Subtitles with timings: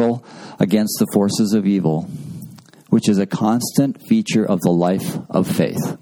[0.00, 0.24] struggle
[0.58, 2.08] against the forces of evil,
[2.88, 5.98] which is a constant feature of the life of faith.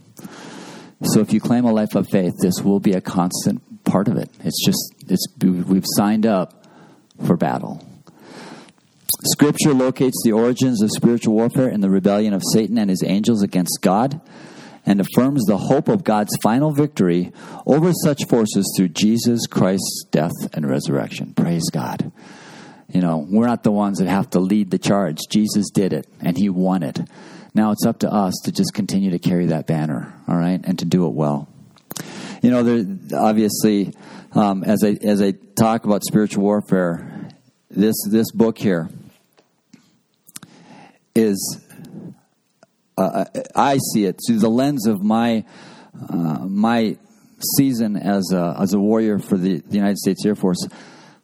[1.04, 4.16] So if you claim a life of faith, this will be a constant part of
[4.16, 4.30] it.
[4.40, 6.66] It's just it's we've signed up
[7.24, 7.84] for battle.
[9.24, 13.42] Scripture locates the origins of spiritual warfare in the rebellion of Satan and his angels
[13.42, 14.20] against God
[14.86, 17.32] and affirms the hope of God's final victory
[17.66, 21.34] over such forces through Jesus Christ's death and resurrection.
[21.34, 22.12] Praise God.
[22.90, 25.18] You know, we're not the ones that have to lead the charge.
[25.30, 26.98] Jesus did it, and he won it.
[27.54, 30.78] Now it's up to us to just continue to carry that banner, all right, and
[30.78, 31.48] to do it well.
[32.42, 32.84] You know, there,
[33.18, 33.92] obviously,
[34.32, 37.28] um, as I as I talk about spiritual warfare,
[37.70, 38.88] this this book here
[41.14, 41.64] is
[42.96, 45.44] uh, I see it through the lens of my
[46.08, 46.96] uh, my
[47.56, 50.66] season as a, as a warrior for the, the United States Air Force.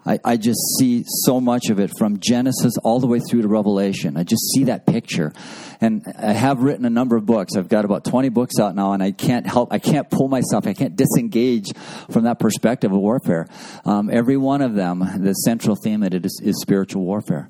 [0.07, 3.49] I, I, just see so much of it from Genesis all the way through to
[3.49, 4.17] Revelation.
[4.17, 5.33] I just see that picture.
[5.81, 7.57] And I have written a number of books.
[7.57, 10.67] I've got about 20 books out now, and I can't help, I can't pull myself,
[10.67, 11.73] I can't disengage
[12.11, 13.49] from that perspective of warfare.
[13.85, 17.49] Um, every one of them, the central theme of it is, is spiritual warfare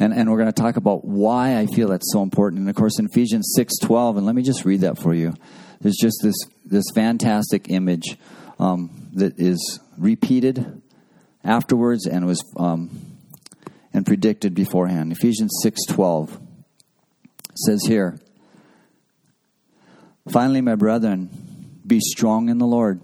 [0.00, 2.60] and, and we're going to talk about why I feel that's so important.
[2.60, 5.34] And of course, in Ephesians six twelve, and let me just read that for you.
[5.80, 8.16] There's just this this fantastic image
[8.58, 10.79] um, that is repeated
[11.44, 12.90] afterwards and was um,
[13.92, 15.12] and predicted beforehand.
[15.12, 16.38] Ephesians six twelve
[17.66, 18.18] says here.
[20.30, 21.30] Finally, my brethren,
[21.86, 23.00] be strong in the Lord.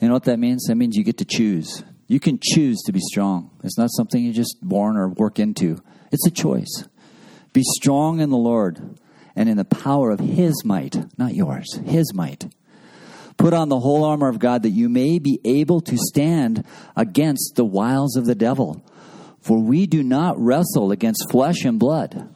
[0.00, 0.64] You know what that means?
[0.64, 1.82] That means you get to choose.
[2.08, 3.50] You can choose to be strong.
[3.64, 5.82] It's not something you just born or work into.
[6.12, 6.84] It's a choice.
[7.52, 8.98] Be strong in the Lord
[9.34, 12.46] and in the power of His might, not yours, His might.
[13.36, 16.64] Put on the whole armor of God that you may be able to stand
[16.96, 18.82] against the wiles of the devil.
[19.40, 22.34] For we do not wrestle against flesh and blood,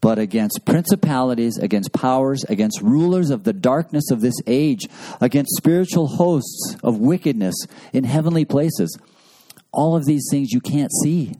[0.00, 4.86] but against principalities, against powers, against rulers of the darkness of this age,
[5.20, 7.54] against spiritual hosts of wickedness
[7.92, 8.98] in heavenly places.
[9.72, 11.34] All of these things you can't see.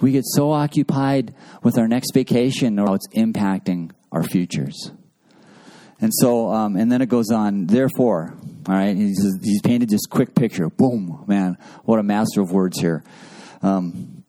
[0.00, 4.92] We get so occupied with our next vacation or how it's impacting our futures.
[6.00, 8.34] And so, um, and then it goes on, therefore,
[8.66, 10.70] all right, he's, he's painted this quick picture.
[10.70, 13.02] Boom, man, what a master of words here.
[13.62, 14.24] Um,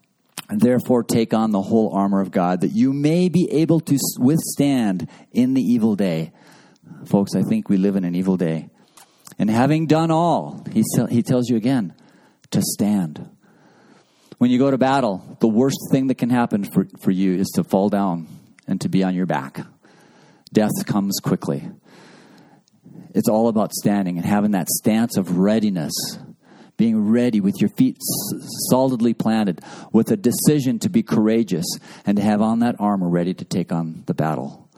[0.50, 5.08] therefore, take on the whole armor of God that you may be able to withstand
[5.32, 6.34] in the evil day.
[7.06, 8.70] Folks, I think we live in an evil day.
[9.40, 11.94] And having done all, he, he tells you again,
[12.52, 13.30] to stand.
[14.40, 17.48] When you go to battle, the worst thing that can happen for, for you is
[17.56, 18.28] to fall down
[18.68, 19.62] and to be on your back.
[20.54, 21.70] Death comes quickly.
[23.14, 25.94] It's all about standing and having that stance of readiness,
[26.78, 27.98] being ready with your feet
[28.70, 31.66] solidly planted, with a decision to be courageous
[32.06, 34.70] and to have on that armor ready to take on the battle.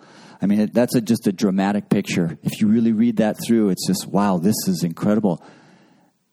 [0.42, 2.38] I mean, that's a, just a dramatic picture.
[2.44, 5.42] If you really read that through, it's just, wow, this is incredible.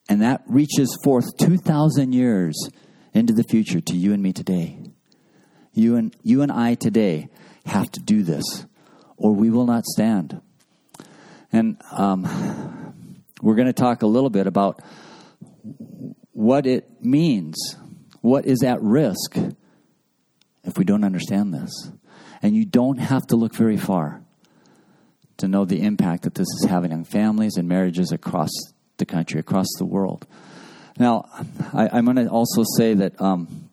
[0.08, 2.56] And that reaches forth 2,000 years
[3.14, 4.78] into the future to you and me today.
[5.72, 7.28] You and, you and I today
[7.66, 8.66] have to do this,
[9.20, 10.40] or we will not stand.
[11.52, 12.94] And um,
[13.42, 14.82] we're going to talk a little bit about
[16.32, 17.76] what it means,
[18.22, 19.36] what is at risk
[20.64, 21.70] if we don't understand this.
[22.42, 24.22] And you don't have to look very far
[25.36, 28.50] to know the impact that this is having on families and marriages across
[28.96, 30.26] the country, across the world.
[30.98, 31.26] Now,
[31.74, 33.69] I, am going to also say that um,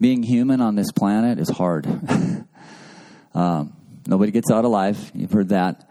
[0.00, 1.86] being human on this planet is hard.
[3.34, 5.10] um, nobody gets out alive.
[5.14, 5.88] You've heard that.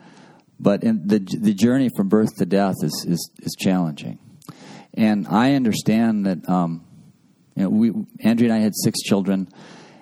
[0.59, 4.19] But the the journey from birth to death is is, is challenging,
[4.93, 6.49] and I understand that.
[6.49, 6.85] Um,
[7.55, 9.47] you know, we Andrea and I had six children,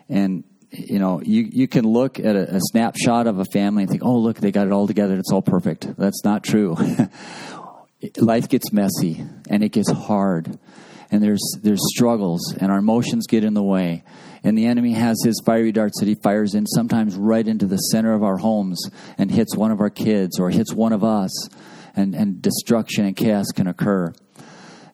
[0.09, 3.89] and you know, you, you can look at a, a, snapshot of a family and
[3.89, 5.17] think, oh, look, they got it all together.
[5.17, 5.97] It's all perfect.
[5.97, 6.75] That's not true.
[8.17, 10.59] Life gets messy and it gets hard.
[11.09, 14.03] And there's, there's struggles and our emotions get in the way.
[14.43, 17.77] And the enemy has his fiery darts that he fires in sometimes right into the
[17.77, 21.31] center of our homes and hits one of our kids or hits one of us.
[21.95, 24.13] And, and destruction and chaos can occur.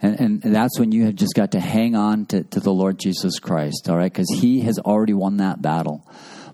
[0.01, 3.00] And, and that's when you have just got to hang on to, to the Lord
[3.00, 4.12] Jesus Christ, all right?
[4.12, 6.06] Because He has already won that battle.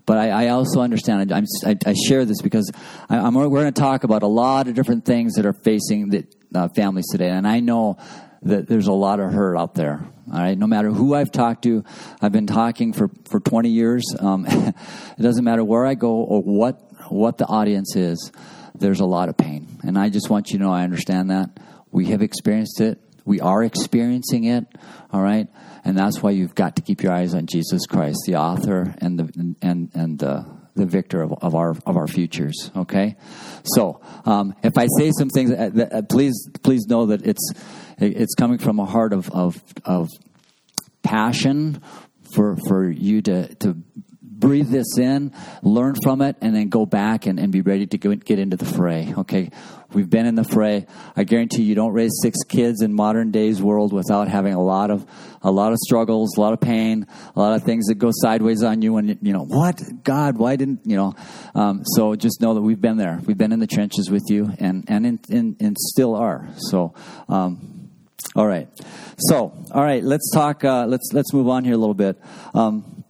[0.06, 1.42] But I, I also understand, I,
[1.86, 2.70] I, share this because
[3.08, 6.08] I, am we're going to talk about a lot of different things that are facing
[6.08, 7.28] the uh, families today.
[7.28, 7.96] And I know
[8.42, 10.06] that there's a lot of hurt out there.
[10.32, 11.84] All right, no matter who I've talked to,
[12.22, 14.04] I've been talking for, for 20 years.
[14.18, 14.74] Um, it
[15.20, 18.30] doesn't matter where I go or what what the audience is.
[18.74, 21.58] There's a lot of pain, and I just want you to know I understand that
[21.90, 23.00] We have experienced it.
[23.24, 24.64] We are experiencing it.
[25.12, 25.48] All right,
[25.84, 29.18] and that's why you've got to keep your eyes on Jesus Christ, the author and
[29.18, 30.46] the and and the
[30.76, 32.70] the victor of, of our of our futures.
[32.76, 33.16] Okay,
[33.64, 37.52] so um, if I say some things, uh, uh, please please know that it's
[38.00, 40.08] it's coming from a heart of of, of
[41.02, 41.82] passion
[42.34, 43.76] for for you to to
[44.40, 45.32] breathe this in,
[45.62, 48.56] learn from it, and then go back and, and be ready to go, get into
[48.56, 49.12] the fray.
[49.18, 49.50] Okay,
[49.92, 50.86] we've been in the fray.
[51.14, 54.90] I guarantee you don't raise six kids in modern days world without having a lot
[54.90, 55.06] of
[55.42, 57.06] a lot of struggles, a lot of pain,
[57.36, 58.96] a lot of things that go sideways on you.
[58.96, 61.14] And you know what, God, why didn't you know?
[61.54, 63.20] Um, so just know that we've been there.
[63.24, 66.48] We've been in the trenches with you, and and in, in, and still are.
[66.56, 66.94] So.
[67.28, 67.76] Um,
[68.34, 68.68] all right.
[69.18, 70.02] So, all right.
[70.02, 70.64] Let's talk.
[70.64, 72.20] Uh, let's let's move on here a little bit.
[72.54, 73.00] Um,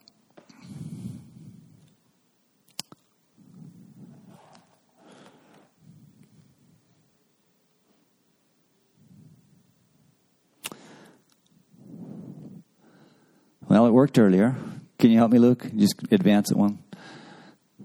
[13.70, 14.56] Well, it worked earlier.
[14.98, 15.64] Can you help me, Luke?
[15.76, 16.82] Just advance it one.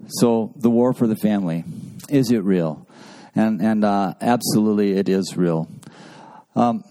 [0.08, 1.62] So, the war for the family
[2.08, 2.88] is it real?
[3.36, 5.70] And and uh, absolutely, it is real.
[6.56, 6.82] Um,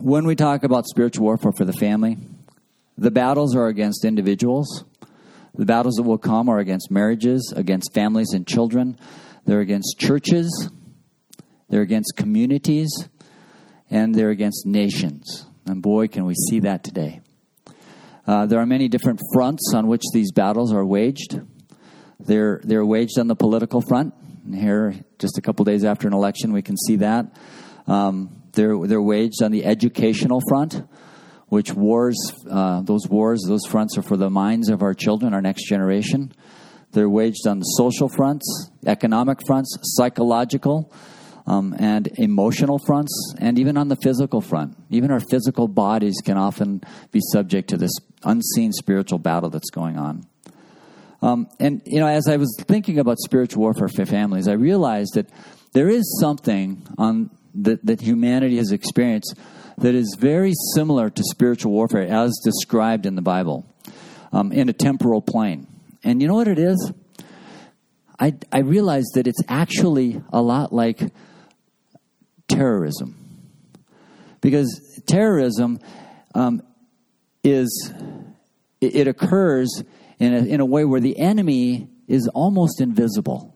[0.00, 2.16] when we talk about spiritual warfare for the family,
[2.96, 4.84] the battles are against individuals.
[5.54, 8.98] The battles that will come are against marriages, against families and children.
[9.44, 10.70] They're against churches.
[11.68, 12.88] They're against communities.
[13.90, 15.46] And they're against nations.
[15.66, 17.20] And boy, can we see that today.
[18.26, 21.40] Uh, there are many different fronts on which these battles are waged.
[22.20, 24.14] They're, they're waged on the political front.
[24.44, 27.26] And here, just a couple days after an election, we can see that.
[27.86, 30.82] Um, they're, they're waged on the educational front,
[31.46, 32.18] which wars,
[32.50, 36.32] uh, those wars, those fronts are for the minds of our children, our next generation.
[36.90, 40.92] They're waged on the social fronts, economic fronts, psychological,
[41.46, 44.76] um, and emotional fronts, and even on the physical front.
[44.90, 46.82] Even our physical bodies can often
[47.12, 47.92] be subject to this
[48.24, 50.26] unseen spiritual battle that's going on.
[51.22, 55.14] Um, and, you know, as I was thinking about spiritual warfare for families, I realized
[55.14, 55.28] that
[55.72, 57.30] there is something on
[57.64, 59.34] that, that humanity has experienced
[59.78, 63.64] that is very similar to spiritual warfare as described in the Bible
[64.32, 65.66] um, in a temporal plane.
[66.02, 66.92] And you know what it is?
[68.18, 71.00] I, I realized that it's actually a lot like
[72.48, 73.14] terrorism.
[74.40, 75.78] Because terrorism
[76.34, 76.62] um,
[77.44, 77.92] is,
[78.80, 79.82] it occurs
[80.18, 83.54] in a, in a way where the enemy is almost invisible.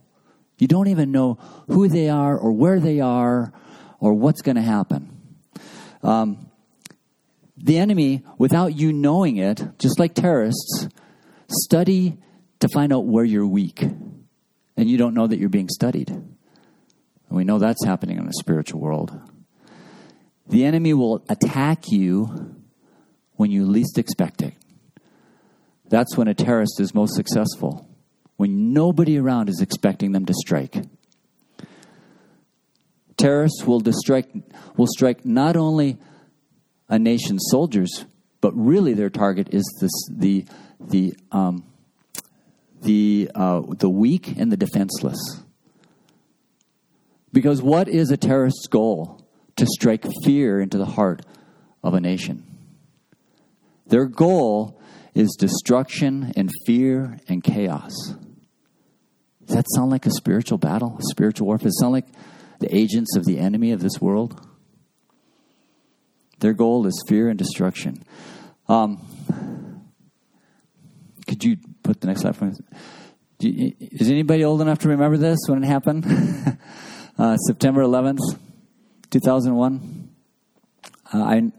[0.59, 3.53] You don't even know who they are or where they are
[4.03, 5.17] or what's going to happen.
[6.03, 6.51] Um,
[7.57, 10.89] the enemy, without you knowing it, just like terrorists,
[11.49, 12.19] study
[12.59, 13.81] to find out where you're weak.
[13.81, 16.11] And you don't know that you're being studied.
[16.11, 16.35] And
[17.31, 19.17] we know that's happening in the spiritual world.
[20.49, 22.57] The enemy will attack you
[23.37, 24.55] when you least expect it.
[25.89, 27.89] That's when a terrorist is most successful,
[28.37, 30.83] when nobody around is expecting them to strike.
[33.23, 34.29] Terrorists will, strike,
[34.77, 35.97] will strike not only
[36.89, 38.05] a nation's soldiers,
[38.41, 40.45] but really their target is this, the,
[40.81, 41.63] the, um,
[42.83, 45.21] the, uh, the weak and the defenseless.
[47.33, 49.25] Because what is a terrorist's goal?
[49.55, 51.23] To strike fear into the heart
[51.85, 52.43] of a nation.
[53.87, 54.81] Their goal
[55.15, 57.93] is destruction and fear and chaos.
[59.47, 61.67] Does that sound like a spiritual battle, a spiritual warfare?
[61.67, 62.07] Does it sound like
[62.63, 64.41] the agents of the enemy of this world?
[66.39, 68.03] Their goal is fear and destruction.
[68.69, 69.87] Um,
[71.27, 72.53] could you put the next slide for me?
[73.81, 76.05] is anybody old enough to remember this when it happened?
[77.19, 78.21] uh, September 11th,
[79.11, 80.11] 2001.
[81.13, 81.53] Uh, I,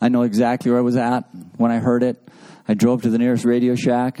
[0.00, 1.22] I know exactly where I was at
[1.56, 2.22] when I heard it.
[2.68, 4.20] I drove to the nearest Radio Shack.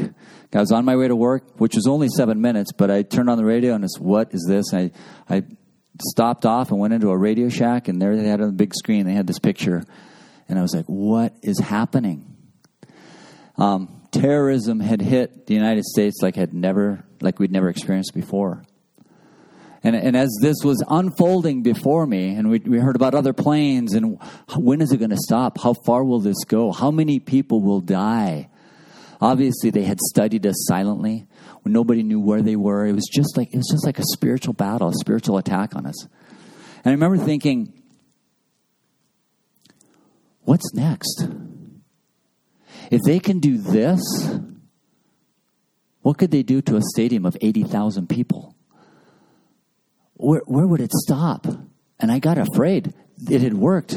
[0.54, 3.30] I was on my way to work, which was only seven minutes, but I turned
[3.30, 4.74] on the radio and it's, what is this?
[4.74, 4.90] I,
[5.28, 5.44] I
[6.00, 8.74] stopped off and went into a Radio Shack, and there they had on the big
[8.74, 9.84] screen, they had this picture.
[10.48, 12.36] And I was like, what is happening?
[13.56, 18.64] Um, terrorism had hit the United States like had never, like we'd never experienced before.
[19.84, 23.94] And, and as this was unfolding before me, and we, we heard about other planes,
[23.94, 24.18] and
[24.56, 25.58] when is it going to stop?
[25.60, 26.70] How far will this go?
[26.70, 28.48] How many people will die?
[29.22, 31.26] Obviously, they had studied us silently
[31.62, 32.86] when nobody knew where they were.
[32.86, 35.86] It was just like it was just like a spiritual battle, a spiritual attack on
[35.86, 36.04] us.
[36.84, 37.72] And I remember thinking,
[40.40, 41.28] what's next?
[42.90, 44.00] If they can do this,
[46.02, 48.52] what could they do to a stadium of 80,000 people?
[50.22, 51.46] where, where would it stop?
[51.98, 52.94] And I got afraid.
[53.28, 53.92] it had worked.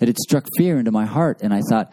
[0.00, 1.40] It had struck fear into my heart.
[1.42, 1.92] And I thought,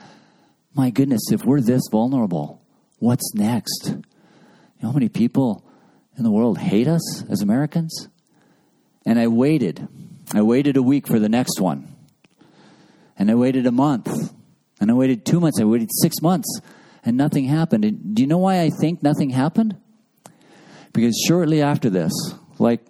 [0.76, 2.62] my goodness, if we're this vulnerable,
[3.00, 3.88] what's next?
[3.88, 4.04] You
[4.82, 5.66] know how many people
[6.18, 8.10] in the world hate us as Americans?
[9.06, 9.88] And I waited.
[10.34, 11.96] I waited a week for the next one.
[13.18, 14.34] And I waited a month.
[14.82, 15.62] And I waited two months.
[15.62, 16.60] I waited six months.
[17.06, 17.86] And nothing happened.
[17.86, 19.78] And do you know why I think nothing happened?
[20.92, 22.12] Because shortly after this,
[22.60, 22.82] like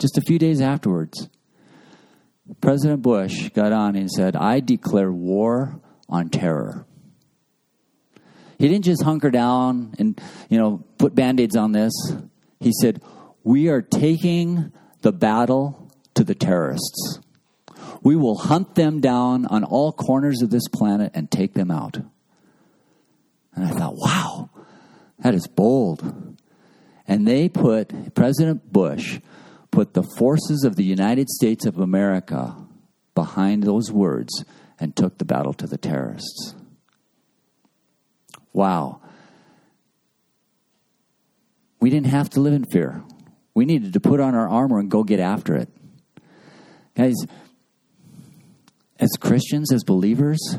[0.00, 1.28] just a few days afterwards,
[2.60, 6.86] President Bush got on and said, I declare war on terror.
[8.60, 11.92] He didn't just hunker down and, you know, put band-aids on this.
[12.60, 13.00] He said,
[13.42, 17.20] "We are taking the battle to the terrorists.
[18.02, 22.00] We will hunt them down on all corners of this planet and take them out."
[23.54, 24.50] And I thought, "Wow,
[25.20, 26.04] that is bold."
[27.08, 29.20] And they put President Bush
[29.70, 32.56] put the forces of the United States of America
[33.14, 34.44] behind those words
[34.78, 36.54] and took the battle to the terrorists.
[38.52, 39.00] Wow.
[41.80, 43.02] We didn't have to live in fear.
[43.54, 45.68] We needed to put on our armor and go get after it.
[46.94, 47.16] Guys,
[48.98, 50.58] as Christians, as believers,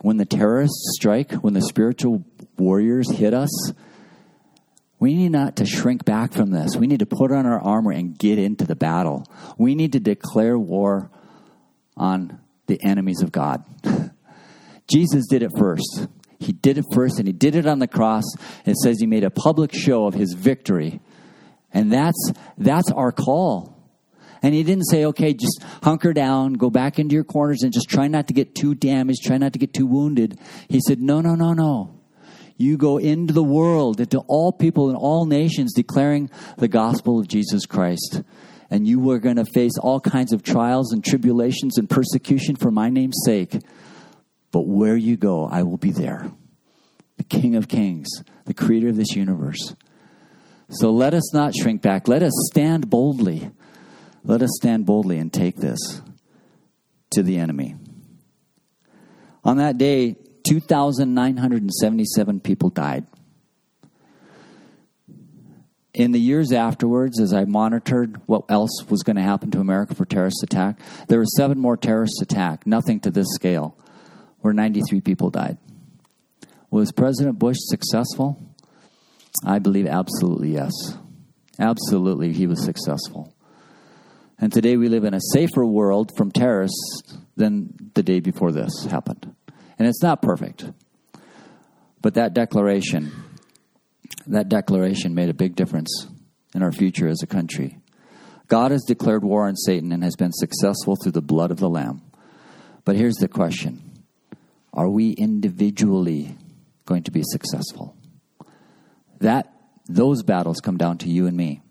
[0.00, 2.24] when the terrorists strike, when the spiritual
[2.56, 3.72] warriors hit us,
[4.98, 6.76] we need not to shrink back from this.
[6.76, 9.24] We need to put on our armor and get into the battle.
[9.56, 11.10] We need to declare war
[11.96, 13.64] on the enemies of God.
[14.88, 16.08] Jesus did it first.
[16.38, 18.24] He did it first and he did it on the cross.
[18.64, 21.00] It says he made a public show of his victory.
[21.72, 23.76] And that's that's our call.
[24.42, 27.88] And he didn't say, okay, just hunker down, go back into your corners and just
[27.88, 30.38] try not to get too damaged, try not to get too wounded.
[30.68, 31.94] He said, no, no, no, no.
[32.56, 37.28] You go into the world, into all people in all nations, declaring the gospel of
[37.28, 38.22] Jesus Christ.
[38.70, 42.70] And you are going to face all kinds of trials and tribulations and persecution for
[42.70, 43.58] my name's sake.
[44.50, 46.30] But where you go, I will be there.
[47.16, 48.08] The King of Kings,
[48.46, 49.74] the creator of this universe.
[50.70, 52.08] So let us not shrink back.
[52.08, 53.50] Let us stand boldly.
[54.24, 55.78] Let us stand boldly and take this
[57.10, 57.76] to the enemy.
[59.44, 60.16] On that day,
[60.48, 63.06] 2,977 people died.
[65.94, 69.94] In the years afterwards, as I monitored what else was going to happen to America
[69.94, 70.78] for terrorist attack,
[71.08, 73.76] there were seven more terrorist attacks, nothing to this scale
[74.40, 75.58] where 93 people died.
[76.70, 78.54] Was President Bush successful?
[79.44, 80.72] I believe absolutely yes.
[81.58, 83.34] Absolutely, he was successful.
[84.38, 88.84] And today we live in a safer world from terrorists than the day before this
[88.84, 89.34] happened.
[89.78, 90.70] And it's not perfect.
[92.00, 93.10] But that declaration,
[94.26, 96.06] that declaration made a big difference
[96.54, 97.78] in our future as a country.
[98.46, 101.68] God has declared war on Satan and has been successful through the blood of the
[101.68, 102.02] Lamb.
[102.84, 103.87] But here's the question
[104.72, 106.36] are we individually
[106.84, 107.96] going to be successful?
[109.20, 109.52] That
[109.88, 111.62] those battles come down to you and me.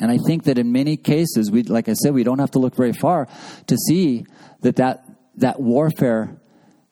[0.00, 2.58] And I think that in many cases, we, like I said, we don't have to
[2.58, 3.28] look very far
[3.66, 4.26] to see
[4.62, 5.04] that that,
[5.36, 6.40] that warfare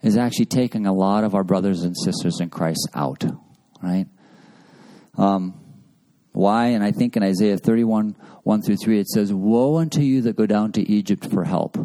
[0.03, 3.25] is actually taking a lot of our brothers and sisters in Christ out,
[3.83, 4.07] right?
[5.19, 5.61] Um,
[6.33, 6.69] why?
[6.69, 10.37] And I think in Isaiah 31, 1 through 3, it says, Woe unto you that
[10.37, 11.77] go down to Egypt for help.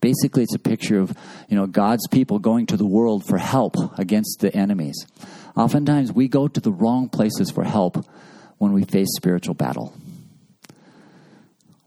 [0.00, 1.16] Basically, it's a picture of
[1.48, 4.96] you know God's people going to the world for help against the enemies.
[5.56, 8.04] Oftentimes, we go to the wrong places for help
[8.58, 9.94] when we face spiritual battle.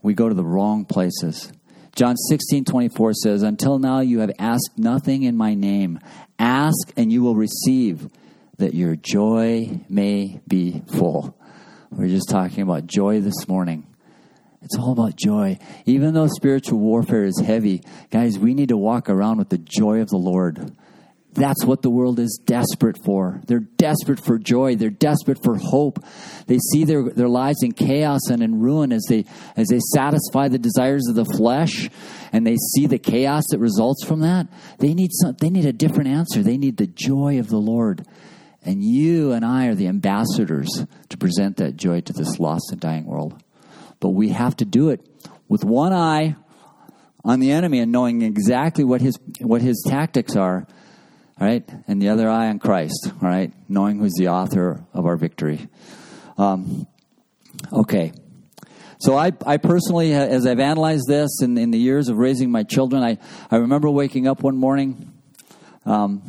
[0.01, 1.51] We go to the wrong places.
[1.96, 6.00] John 16, 24 says, Until now you have asked nothing in my name.
[6.38, 8.08] Ask and you will receive,
[8.58, 11.36] that your joy may be full.
[11.89, 13.88] We're just talking about joy this morning.
[14.61, 15.59] It's all about joy.
[15.85, 20.01] Even though spiritual warfare is heavy, guys, we need to walk around with the joy
[20.01, 20.75] of the Lord.
[21.33, 23.41] That's what the world is desperate for.
[23.45, 24.75] They're desperate for joy.
[24.75, 26.03] They're desperate for hope.
[26.47, 30.47] They see their, their lives in chaos and in ruin as they, as they satisfy
[30.47, 31.91] the desires of the flesh
[32.33, 34.47] and they see the chaos that results from that.
[34.79, 36.41] They need, some, they need a different answer.
[36.41, 38.07] They need the joy of the Lord.
[38.63, 42.81] And you and I are the ambassadors to present that joy to this lost and
[42.81, 43.43] dying world.
[44.00, 45.06] But we have to do it
[45.48, 46.36] with one eye
[47.24, 50.68] on the enemy and knowing exactly what his what his tactics are,
[51.39, 51.68] right?
[51.88, 53.51] And the other eye on Christ, right?
[53.68, 55.68] Knowing who's the author of our victory.
[56.38, 56.88] Um,
[57.74, 58.13] okay.
[59.00, 62.63] So I, I personally, as I've analyzed this in, in the years of raising my
[62.63, 63.20] children, I,
[63.51, 65.13] I remember waking up one morning,
[65.86, 66.24] um,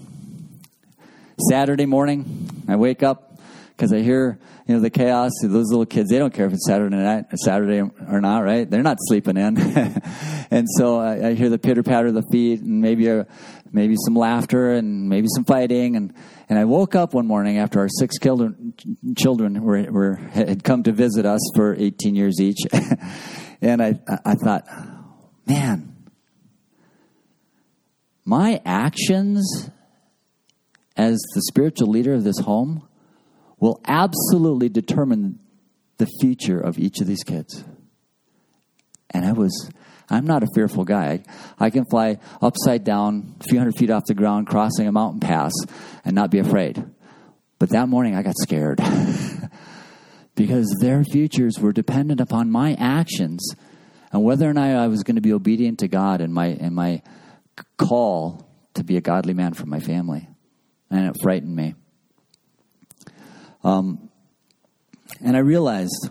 [1.48, 5.32] Saturday morning, I wake up because I hear you know, the chaos.
[5.42, 8.70] Those little kids, they don't care if it's Saturday night, Saturday or not, right?
[8.70, 9.56] They're not sleeping in.
[10.50, 13.26] and so I, I, hear the pitter patter of the feet, and maybe a,
[13.72, 15.96] maybe some laughter, and maybe some fighting.
[15.96, 16.12] And
[16.50, 18.74] and I woke up one morning after our six children
[19.16, 22.60] children were, were had come to visit us for 18 years each,
[23.62, 24.64] and I I thought,
[25.46, 25.96] man,
[28.26, 29.70] my actions
[30.94, 32.87] as the spiritual leader of this home
[33.60, 35.38] will absolutely determine
[35.98, 37.64] the future of each of these kids.
[39.10, 39.70] And I was,
[40.08, 41.24] I'm not a fearful guy.
[41.58, 44.92] I, I, can fly upside down, a few hundred feet off the ground, crossing a
[44.92, 45.52] mountain pass,
[46.04, 46.84] and not be afraid.
[47.58, 48.80] But that morning I got scared
[50.36, 53.48] because their futures were dependent upon my actions
[54.12, 56.74] and whether or not I was going to be obedient to God and my, and
[56.74, 57.02] my
[57.76, 60.28] call to be a godly man for my family.
[60.90, 61.74] And it frightened me.
[63.64, 64.10] Um,
[65.20, 66.10] and I realized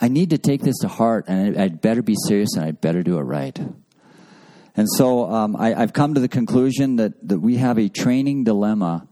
[0.00, 3.02] I need to take this to heart, and I'd better be serious, and I'd better
[3.02, 3.58] do it right.
[4.76, 8.44] And so um, I, have come to the conclusion that, that we have a training
[8.44, 9.08] dilemma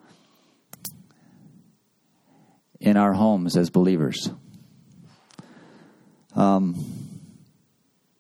[2.80, 4.30] in our homes as believers.
[6.36, 6.74] Um,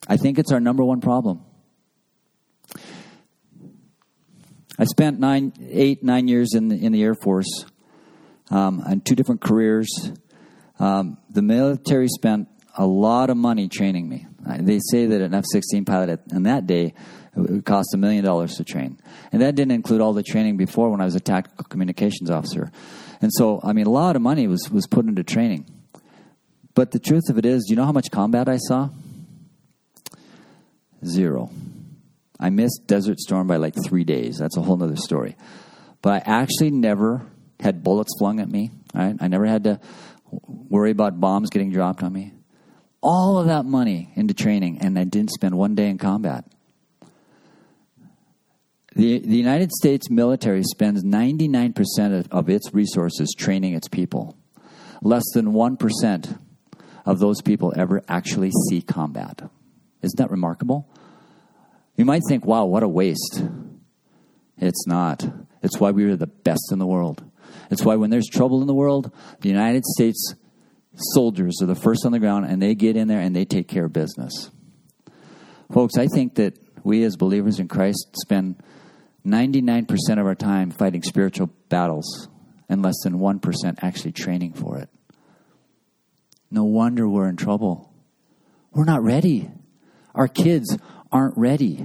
[0.08, 1.42] I think it's our number one problem.
[4.78, 7.66] I spent nine, eight, nine years in the, in the Air Force
[8.54, 9.88] um, on two different careers.
[10.78, 14.26] Um, the military spent a lot of money training me.
[14.60, 16.94] They say that an F 16 pilot in that day
[17.36, 18.98] it cost a million dollars to train.
[19.32, 22.70] And that didn't include all the training before when I was a tactical communications officer.
[23.20, 25.66] And so, I mean, a lot of money was, was put into training.
[26.74, 28.90] But the truth of it is, do you know how much combat I saw?
[31.04, 31.50] Zero.
[32.38, 34.38] I missed Desert Storm by like three days.
[34.38, 35.36] That's a whole other story.
[36.02, 37.26] But I actually never
[37.60, 38.70] had bullets flung at me.
[38.94, 39.16] Right?
[39.20, 39.80] I never had to
[40.46, 42.32] worry about bombs getting dropped on me.
[43.02, 46.44] All of that money into training, and I didn't spend one day in combat.
[48.94, 54.38] The, the United States military spends 99% of, of its resources training its people.
[55.02, 56.38] Less than 1%
[57.04, 59.42] of those people ever actually see combat.
[60.00, 60.88] Isn't that remarkable?
[61.96, 63.42] You might think, wow, what a waste.
[64.58, 65.24] It's not.
[65.62, 67.24] It's why we are the best in the world.
[67.74, 69.10] It's why when there's trouble in the world,
[69.40, 70.36] the United States
[70.94, 73.66] soldiers are the first on the ground and they get in there and they take
[73.66, 74.52] care of business.
[75.72, 78.62] Folks, I think that we as believers in Christ spend
[79.26, 79.88] 99%
[80.20, 82.28] of our time fighting spiritual battles
[82.68, 84.88] and less than 1% actually training for it.
[86.52, 87.92] No wonder we're in trouble.
[88.70, 89.50] We're not ready.
[90.14, 90.78] Our kids
[91.10, 91.84] aren't ready.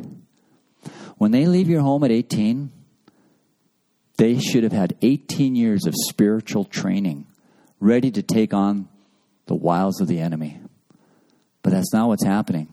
[1.17, 2.73] When they leave your home at 18,
[4.19, 7.25] they should have had 18 years of spiritual training,
[7.79, 8.89] ready to take on
[9.45, 10.59] the wiles of the enemy.
[11.63, 12.67] But that's not what's happening.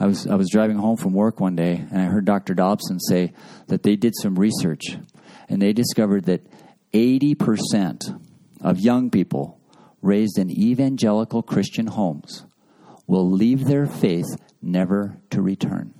[0.00, 2.54] I was, I was driving home from work one day and I heard Dr.
[2.54, 3.34] Dobson say
[3.66, 4.96] that they did some research
[5.50, 6.46] and they discovered that
[6.94, 8.18] 80%
[8.62, 9.60] of young people
[10.00, 12.46] raised in evangelical Christian homes
[13.06, 15.92] will leave their faith never to return.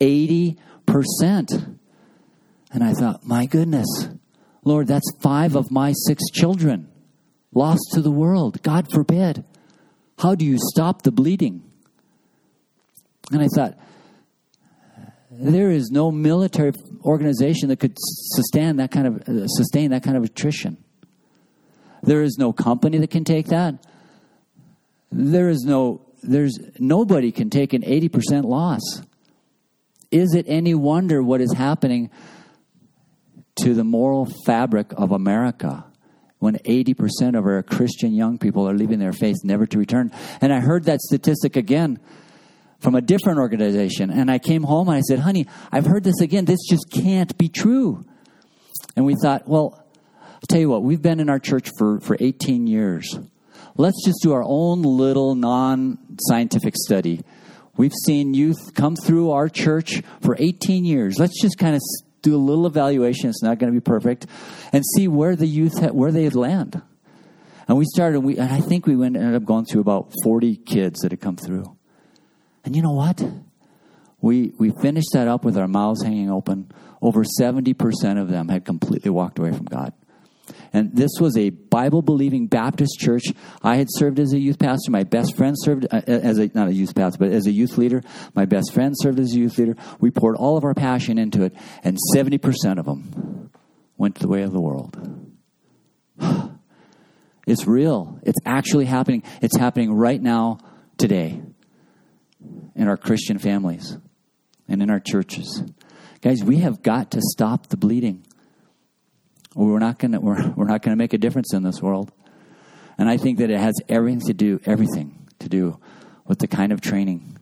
[0.00, 1.73] 80%.
[2.74, 3.86] And I thought, my goodness,
[4.64, 6.88] Lord, that's five of my six children
[7.52, 8.60] lost to the world.
[8.62, 9.44] God forbid.
[10.18, 11.62] How do you stop the bleeding?
[13.30, 13.78] And I thought,
[15.30, 16.72] there is no military
[17.04, 20.76] organization that could sustain that kind of uh, sustain that kind of attrition.
[22.02, 23.84] There is no company that can take that.
[25.10, 29.02] There is no there's nobody can take an 80% loss.
[30.10, 32.10] Is it any wonder what is happening
[33.56, 35.84] to the moral fabric of America
[36.38, 40.10] when 80% of our Christian young people are leaving their faith never to return.
[40.40, 41.98] And I heard that statistic again
[42.80, 44.10] from a different organization.
[44.10, 46.44] And I came home and I said, honey, I've heard this again.
[46.44, 48.04] This just can't be true.
[48.94, 49.82] And we thought, well,
[50.34, 53.18] I'll tell you what, we've been in our church for, for 18 years.
[53.76, 57.22] Let's just do our own little non scientific study.
[57.76, 61.18] We've seen youth come through our church for 18 years.
[61.18, 61.80] Let's just kind of
[62.24, 63.30] do a little evaluation.
[63.30, 64.26] It's not going to be perfect,
[64.72, 66.82] and see where the youth where they had land.
[67.68, 68.20] And we started.
[68.20, 71.20] We and I think we went ended up going through about forty kids that had
[71.20, 71.76] come through.
[72.64, 73.22] And you know what?
[74.20, 76.72] We we finished that up with our mouths hanging open.
[77.00, 79.92] Over seventy percent of them had completely walked away from God.
[80.74, 83.22] And this was a Bible believing Baptist church.
[83.62, 84.90] I had served as a youth pastor.
[84.90, 87.78] My best friend served uh, as a, not a youth pastor, but as a youth
[87.78, 88.02] leader.
[88.34, 89.76] My best friend served as a youth leader.
[90.00, 93.52] We poured all of our passion into it, and 70% of them
[93.96, 94.98] went the way of the world.
[97.46, 98.18] It's real.
[98.22, 99.22] It's actually happening.
[99.42, 100.60] It's happening right now,
[100.96, 101.42] today,
[102.74, 103.98] in our Christian families
[104.66, 105.62] and in our churches.
[106.22, 108.24] Guys, we have got to stop the bleeding.
[109.54, 112.12] We're not going to we're, we're not going to make a difference in this world.
[112.98, 115.78] And I think that it has everything to do everything to do
[116.26, 117.38] with the kind of training.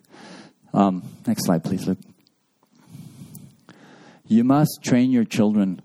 [0.75, 1.99] Um, next slide, please, Luke.
[4.27, 5.83] You must train your children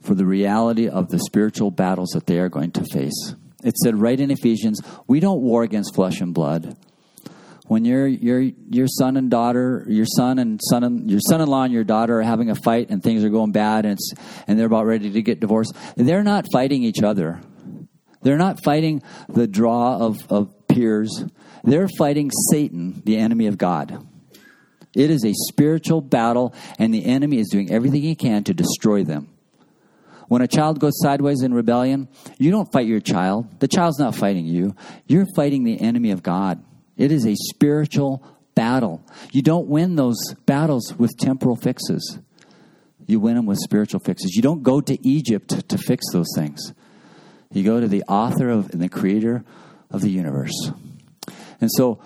[0.00, 3.34] for the reality of the spiritual battles that they are going to face.
[3.62, 6.76] It said right in Ephesians, we don't war against flesh and blood.
[7.66, 11.72] When your your your son and daughter, your son and son and your son-in-law and
[11.72, 14.12] your daughter are having a fight and things are going bad and it's,
[14.46, 17.40] and they're about ready to get divorced, they're not fighting each other.
[18.22, 21.24] They're not fighting the draw of, of peers.
[21.64, 24.06] They're fighting Satan, the enemy of God.
[24.94, 29.04] It is a spiritual battle, and the enemy is doing everything he can to destroy
[29.04, 29.28] them.
[30.28, 33.60] When a child goes sideways in rebellion, you don't fight your child.
[33.60, 34.74] The child's not fighting you.
[35.06, 36.62] You're fighting the enemy of God.
[37.02, 39.04] It is a spiritual battle.
[39.32, 42.20] You don't win those battles with temporal fixes.
[43.08, 44.36] You win them with spiritual fixes.
[44.36, 46.72] You don't go to Egypt to fix those things.
[47.50, 49.42] You go to the author of and the creator
[49.90, 50.70] of the universe.
[51.60, 52.00] And so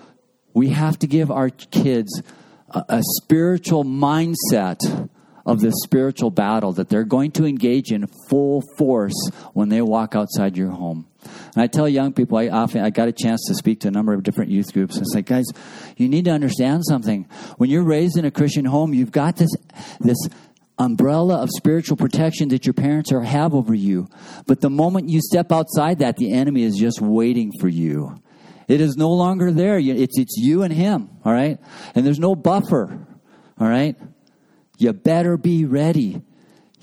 [0.55, 2.23] we have to give our kids
[2.71, 5.09] a, a spiritual mindset
[5.45, 10.15] of this spiritual battle that they're going to engage in full force when they walk
[10.15, 11.07] outside your home.
[11.53, 13.91] And I tell young people, I often I got a chance to speak to a
[13.91, 14.97] number of different youth groups.
[14.97, 15.45] And like, guys,
[15.97, 17.27] you need to understand something.
[17.57, 19.51] When you're raised in a Christian home, you've got this
[19.99, 20.17] this
[20.79, 24.07] umbrella of spiritual protection that your parents are, have over you.
[24.45, 28.21] But the moment you step outside that, the enemy is just waiting for you.
[28.67, 29.79] It is no longer there.
[29.79, 31.57] It's, it's you and him, all right?
[31.95, 33.07] And there's no buffer,
[33.59, 33.95] all right?
[34.77, 36.21] You better be ready.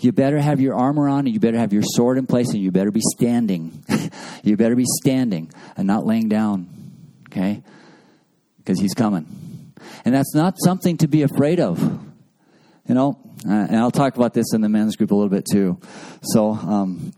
[0.05, 2.59] You better have your armor on and you better have your sword in place and
[2.59, 3.83] you better be standing.
[4.43, 6.69] you better be standing and not laying down.
[7.31, 7.63] Okay?
[8.59, 9.73] Because he's coming.
[10.05, 11.81] And that's not something to be afraid of.
[12.87, 15.47] You know, uh, and I'll talk about this in the men's group a little bit
[15.51, 15.81] too.
[16.23, 17.13] So, um,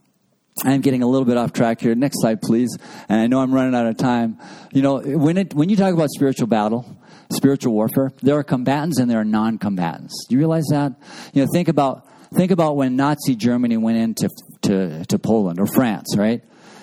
[0.65, 1.95] I'm getting a little bit off track here.
[1.95, 2.71] Next slide, please.
[3.09, 4.39] And I know I'm running out of time.
[4.73, 6.87] You know, when it, when you talk about spiritual battle,
[7.31, 10.27] spiritual warfare, there are combatants and there are non-combatants.
[10.29, 10.95] Do you realize that?
[11.35, 14.29] You know, think about think about when Nazi Germany went into
[14.63, 16.43] to, to Poland or France, right?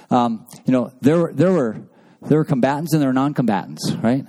[0.10, 1.82] Um, you know, there there were
[2.22, 4.26] there were combatants and there were non-combatants, right?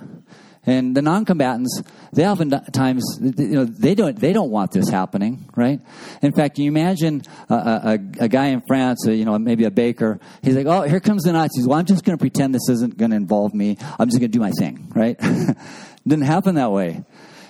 [0.67, 5.79] And the non-combatants, they oftentimes, you know, they don't they don't want this happening, right?
[6.23, 10.19] In fact, you imagine a, a, a guy in France, you know, maybe a baker.
[10.41, 11.67] He's like, "Oh, here comes the Nazis.
[11.67, 13.77] Well, I'm just going to pretend this isn't going to involve me.
[13.99, 15.19] I'm just going to do my thing, right?"
[16.07, 17.03] Didn't happen that way.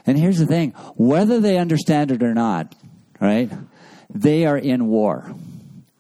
[0.06, 2.76] And here's the thing whether they understand it or not,
[3.20, 3.52] right,
[4.10, 5.34] they are in war.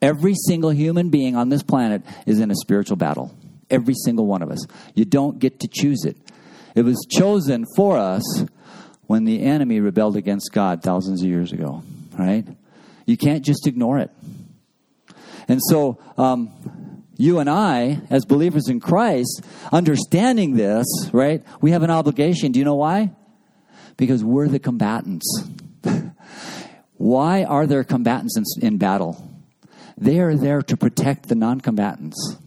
[0.01, 3.35] Every single human being on this planet is in a spiritual battle.
[3.69, 4.65] Every single one of us.
[4.93, 6.17] You don't get to choose it.
[6.75, 8.45] It was chosen for us
[9.07, 11.83] when the enemy rebelled against God thousands of years ago,
[12.17, 12.45] right?
[13.05, 14.11] You can't just ignore it.
[15.47, 16.51] And so, um,
[17.17, 22.51] you and I, as believers in Christ, understanding this, right, we have an obligation.
[22.51, 23.11] Do you know why?
[23.95, 25.43] Because we're the combatants.
[26.97, 29.31] why are there combatants in, in battle?
[29.97, 32.37] They are there to protect the non combatants.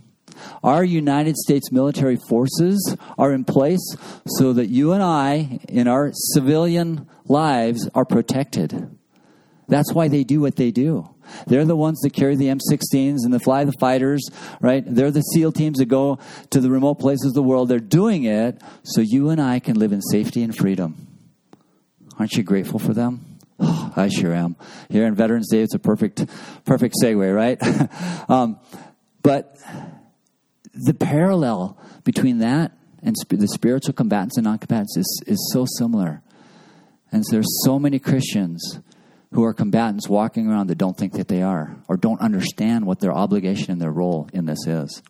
[0.63, 6.11] Our United States military forces are in place so that you and I, in our
[6.13, 8.97] civilian lives, are protected.
[9.69, 11.09] That's why they do what they do.
[11.47, 14.27] They're the ones that carry the M16s and the fly the fighters,
[14.61, 14.83] right?
[14.87, 16.19] They're the SEAL teams that go
[16.51, 17.69] to the remote places of the world.
[17.69, 21.07] They're doing it so you and I can live in safety and freedom.
[22.19, 23.28] Aren't you grateful for them?
[23.59, 24.57] Oh, I sure am.
[24.89, 26.25] Here in Veterans Day, it's a perfect,
[26.65, 27.59] perfect segue, right?
[28.31, 28.59] um,
[29.23, 29.57] but
[30.75, 36.23] the parallel between that and sp- the spiritual combatants and non-combatants is, is so similar.
[37.11, 38.81] And so there's so many Christians
[39.33, 43.01] who are combatants walking around that don't think that they are or don't understand what
[43.01, 45.03] their obligation and their role in this is.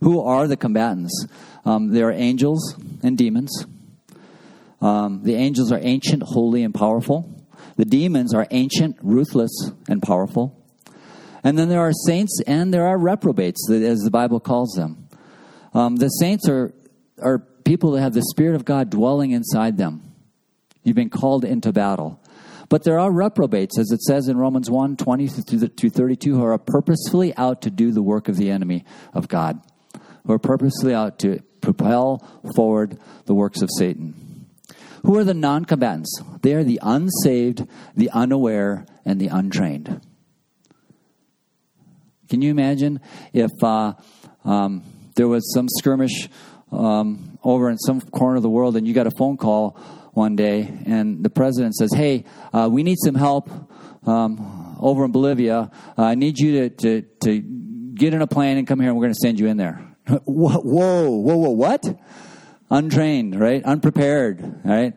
[0.00, 1.26] Who are the combatants?
[1.64, 3.66] Um, they are angels and demons.
[4.84, 7.42] Um, the angels are ancient, holy, and powerful.
[7.78, 10.62] The demons are ancient, ruthless, and powerful.
[11.42, 15.08] And then there are saints and there are reprobates, as the Bible calls them.
[15.72, 16.74] Um, the saints are,
[17.18, 20.02] are people that have the Spirit of God dwelling inside them.
[20.82, 22.22] You've been called into battle.
[22.68, 26.58] But there are reprobates, as it says in Romans 1 20 to 32, who are
[26.58, 29.62] purposefully out to do the work of the enemy of God,
[30.26, 32.18] who are purposefully out to propel
[32.54, 34.33] forward the works of Satan.
[35.04, 36.20] Who are the non combatants?
[36.42, 40.00] They are the unsaved, the unaware, and the untrained.
[42.30, 43.00] Can you imagine
[43.32, 43.94] if uh,
[44.44, 44.82] um,
[45.14, 46.28] there was some skirmish
[46.72, 49.78] um, over in some corner of the world and you got a phone call
[50.12, 53.50] one day and the president says, Hey, uh, we need some help
[54.08, 55.70] um, over in Bolivia.
[55.98, 57.40] Uh, I need you to, to, to
[57.94, 59.86] get in a plane and come here and we're going to send you in there.
[60.24, 61.84] whoa, whoa, whoa, what?
[62.74, 63.62] Untrained, right?
[63.62, 64.94] Unprepared, right?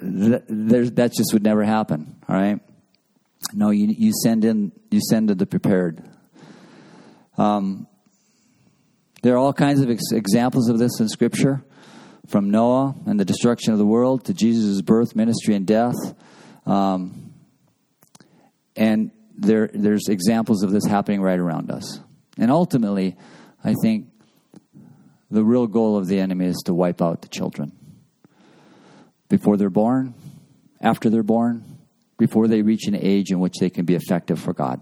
[0.00, 2.58] There's, that just would never happen, all right?
[3.52, 6.02] No, you, you send in, you send to the prepared.
[7.38, 7.86] Um,
[9.22, 11.62] there are all kinds of ex- examples of this in Scripture,
[12.26, 15.94] from Noah and the destruction of the world to Jesus' birth, ministry, and death.
[16.66, 17.34] Um,
[18.74, 22.00] and there, there's examples of this happening right around us.
[22.36, 23.16] And ultimately,
[23.62, 24.08] I think
[25.30, 27.72] the real goal of the enemy is to wipe out the children.
[29.28, 30.14] Before they're born,
[30.80, 31.64] after they're born,
[32.18, 34.80] before they reach an age in which they can be effective for God.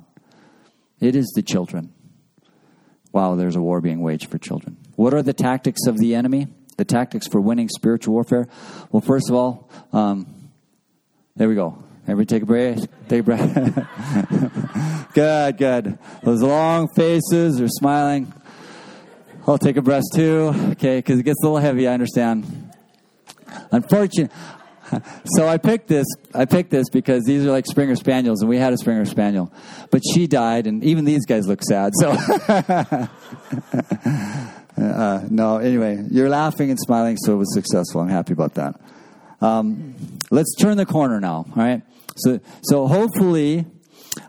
[1.01, 1.93] It is the children.
[3.13, 4.77] Wow, there's a war being waged for children.
[4.97, 6.49] What are the tactics of the enemy?
[6.77, 8.49] The tactics for winning spiritual warfare?
[8.91, 10.51] Well, first of all, um,
[11.37, 11.83] there we go.
[12.07, 12.87] Everybody take a breath.
[13.09, 15.13] Take a breath.
[15.15, 15.99] good, good.
[16.23, 18.33] Those long faces are smiling.
[19.47, 22.73] I'll take a breath too, okay, because it gets a little heavy, I understand.
[23.71, 24.35] Unfortunately,
[25.37, 26.07] so I picked this.
[26.35, 29.53] I picked this because these are like Springer Spaniels, and we had a Springer Spaniel,
[29.91, 31.93] but she died, and even these guys look sad.
[32.01, 32.11] So,
[34.79, 35.59] uh, no.
[35.59, 38.01] Anyway, you're laughing and smiling, so it was successful.
[38.01, 38.81] I'm happy about that.
[39.41, 39.95] Um,
[40.31, 41.45] let's turn the corner now.
[41.49, 41.83] All right.
[42.17, 43.67] So, so hopefully,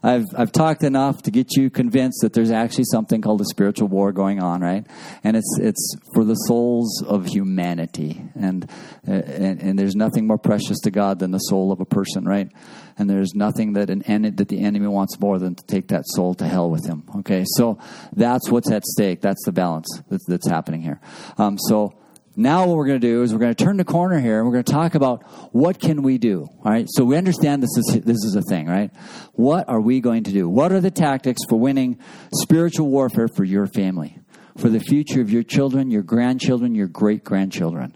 [0.03, 3.87] I've, I've talked enough to get you convinced that there's actually something called a spiritual
[3.87, 4.85] war going on, right?
[5.23, 8.21] And it's, it's for the souls of humanity.
[8.35, 8.69] And,
[9.05, 12.49] and, and there's nothing more precious to God than the soul of a person, right?
[12.97, 16.33] And there's nothing that, an, that the enemy wants more than to take that soul
[16.35, 17.43] to hell with him, okay?
[17.55, 17.77] So
[18.13, 19.21] that's what's at stake.
[19.21, 21.01] That's the balance that's, that's happening here.
[21.37, 21.93] Um, so,
[22.35, 24.45] now what we're going to do is we're going to turn the corner here and
[24.45, 27.77] we're going to talk about what can we do all right so we understand this
[27.77, 28.91] is this is a thing right?
[29.33, 30.47] What are we going to do?
[30.49, 31.99] What are the tactics for winning
[32.33, 34.19] spiritual warfare for your family?
[34.57, 37.95] For the future of your children your grandchildren your great grandchildren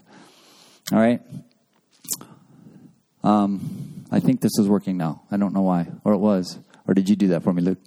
[0.92, 1.20] all right
[3.22, 5.22] um, i think this is working now.
[5.30, 5.88] I don't know why.
[6.04, 6.58] Or it was.
[6.86, 7.78] Or did you do that for me luke?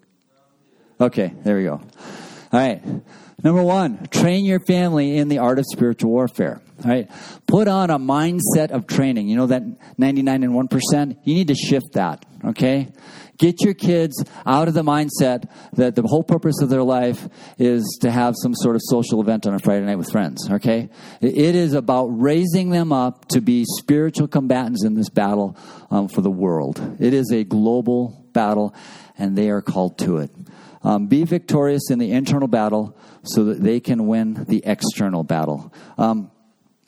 [1.02, 1.82] Okay there we go
[2.54, 2.82] all right
[3.44, 6.62] Number one, train your family in the art of spiritual warfare.
[6.84, 7.12] All right.
[7.46, 9.28] Put on a mindset of training.
[9.28, 9.64] You know that
[9.98, 11.18] 99 and 1%?
[11.26, 12.26] You need to shift that.
[12.46, 12.88] Okay?
[13.38, 17.98] Get your kids out of the mindset that the whole purpose of their life is
[18.02, 20.50] to have some sort of social event on a Friday night with friends.
[20.50, 20.90] Okay?
[21.20, 25.58] It is about raising them up to be spiritual combatants in this battle
[25.92, 26.98] um, for the world.
[27.00, 28.74] It is a global battle,
[29.18, 30.32] and they are called to it.
[30.84, 35.74] Um, be victorious in the internal battle so that they can win the external battle.
[35.98, 36.30] Um,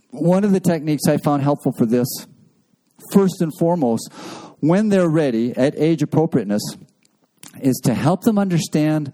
[0.09, 2.07] one of the techniques I found helpful for this,
[3.11, 4.11] first and foremost,
[4.59, 6.61] when they're ready at age appropriateness,
[7.61, 9.13] is to help them understand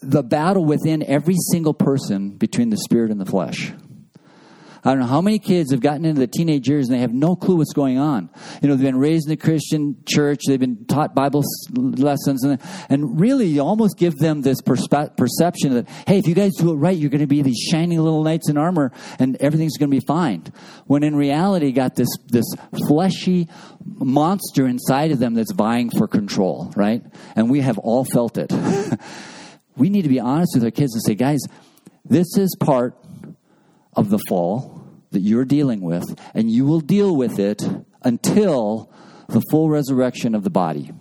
[0.00, 3.72] the battle within every single person between the spirit and the flesh.
[4.84, 7.12] I don't know how many kids have gotten into the teenage years and they have
[7.12, 8.30] no clue what's going on.
[8.62, 12.60] You know, they've been raised in the Christian church, they've been taught Bible lessons, and,
[12.88, 16.72] and really you almost give them this perspe- perception that, hey, if you guys do
[16.72, 19.90] it right, you're going to be these shining little knights in armor and everything's going
[19.90, 20.44] to be fine.
[20.86, 22.46] When in reality, got this, this
[22.86, 23.48] fleshy
[23.84, 27.02] monster inside of them that's vying for control, right?
[27.36, 28.52] And we have all felt it.
[29.76, 31.40] we need to be honest with our kids and say, guys,
[32.04, 32.96] this is part
[33.98, 34.80] of the fall
[35.10, 37.62] that you're dealing with, and you will deal with it
[38.02, 38.90] until
[39.28, 40.92] the full resurrection of the body.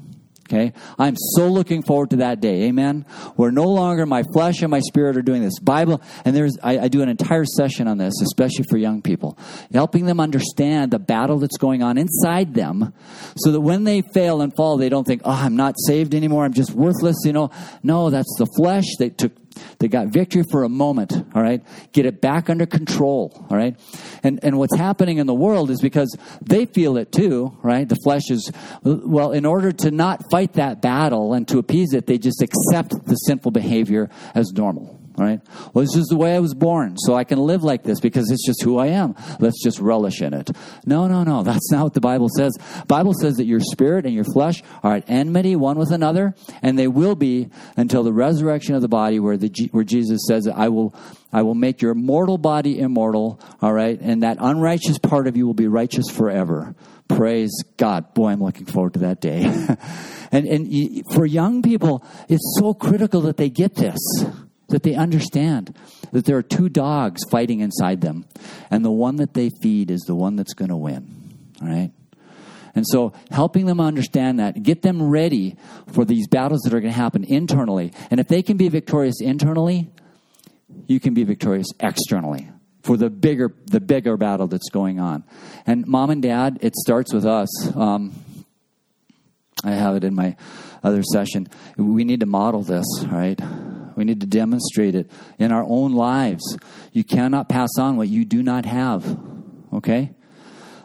[0.49, 0.71] Okay?
[0.97, 2.63] I'm so looking forward to that day.
[2.63, 3.05] Amen?
[3.35, 5.59] Where no longer my flesh and my spirit are doing this.
[5.59, 9.37] Bible, and there's, I, I, do an entire session on this, especially for young people,
[9.73, 12.93] helping them understand the battle that's going on inside them
[13.35, 16.45] so that when they fail and fall, they don't think, oh, I'm not saved anymore.
[16.45, 17.17] I'm just worthless.
[17.25, 17.51] You know,
[17.83, 19.33] no, that's the flesh that took
[19.79, 21.63] they got victory for a moment, all right?
[21.91, 23.79] Get it back under control, all right?
[24.23, 27.87] And, and what's happening in the world is because they feel it too, right?
[27.87, 28.51] The flesh is,
[28.83, 32.93] well, in order to not fight that battle and to appease it, they just accept
[33.05, 34.99] the sinful behavior as normal.
[35.17, 35.41] Right?
[35.73, 38.29] Well, this is the way I was born, so I can live like this because
[38.29, 39.15] it's just who I am.
[39.39, 40.51] Let's just relish in it.
[40.85, 41.41] No, no, no.
[41.47, 42.55] That's not what the Bible says.
[42.87, 46.77] Bible says that your spirit and your flesh are at enmity one with another, and
[46.77, 50.69] they will be until the resurrection of the body, where the where Jesus says, "I
[50.69, 50.93] will."
[51.33, 53.99] I will make your mortal body immortal, all right?
[53.99, 56.73] And that unrighteous part of you will be righteous forever
[57.07, 58.13] Praise God.
[58.13, 59.43] Boy, I'm looking forward to that day.
[60.31, 63.99] and, and for young people, it's so critical that they get this,
[64.69, 65.75] that they understand
[66.11, 68.25] that there are two dogs fighting inside them,
[68.69, 71.33] and the one that they feed is the one that's going to win.
[71.61, 71.91] All right?
[72.75, 75.55] And so, helping them understand that, get them ready
[75.93, 77.91] for these battles that are going to happen internally.
[78.11, 79.89] And if they can be victorious internally,
[80.85, 82.49] you can be victorious externally
[82.83, 85.23] for the bigger the bigger battle that's going on.
[85.65, 87.75] And mom and dad, it starts with us.
[87.75, 88.13] Um,
[89.63, 90.35] I have it in my
[90.83, 91.47] other session.
[91.77, 93.39] We need to model this, right?
[93.97, 96.57] We need to demonstrate it in our own lives.
[96.93, 99.19] You cannot pass on what you do not have.
[99.73, 100.11] Okay?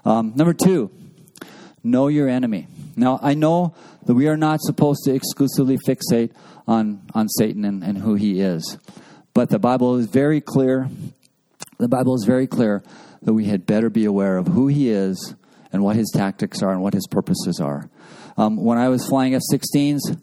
[0.04, 0.90] Um, number two,
[1.84, 2.66] know your enemy.
[2.96, 6.32] Now, I know that we are not supposed to exclusively fixate
[6.66, 8.78] on, on Satan and, and who he is.
[9.34, 10.88] But the Bible is very clear
[11.82, 12.80] the Bible is very clear
[13.22, 15.34] that we had better be aware of who he is
[15.72, 17.90] and what his tactics are and what his purposes are.
[18.36, 20.20] Um, when I was flying F 16s,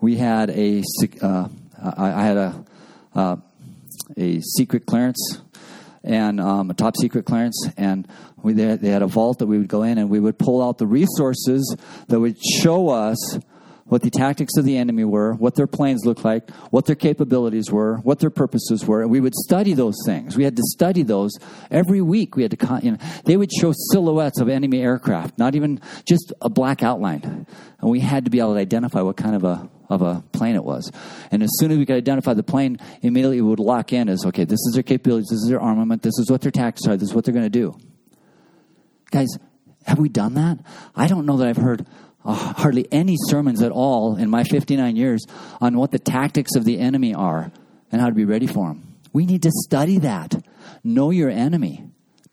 [0.00, 0.82] we had a,
[1.20, 1.48] uh,
[1.82, 2.64] I had a,
[3.14, 3.36] uh,
[4.16, 5.40] a secret clearance
[6.04, 8.08] and um, a top secret clearance, and
[8.42, 10.62] we, they, they had a vault that we would go in and we would pull
[10.62, 11.76] out the resources
[12.08, 13.38] that would show us
[13.86, 17.70] what the tactics of the enemy were, what their planes looked like, what their capabilities
[17.70, 19.02] were, what their purposes were.
[19.02, 20.36] And we would study those things.
[20.36, 21.32] We had to study those
[21.70, 22.36] every week.
[22.36, 26.32] We had to, you know, they would show silhouettes of enemy aircraft, not even just
[26.40, 27.46] a black outline.
[27.80, 30.54] And we had to be able to identify what kind of a of a plane
[30.54, 30.90] it was.
[31.30, 34.24] And as soon as we could identify the plane, immediately it would lock in as
[34.24, 36.96] okay, this is their capabilities, this is their armament, this is what their tactics are,
[36.96, 37.76] this is what they're going to do.
[39.10, 39.28] Guys,
[39.84, 40.58] have we done that?
[40.96, 41.86] I don't know that I've heard
[42.24, 45.24] uh, hardly any sermons at all in my 59 years
[45.60, 47.52] on what the tactics of the enemy are
[47.90, 48.96] and how to be ready for them.
[49.12, 50.34] We need to study that.
[50.82, 51.84] Know your enemy.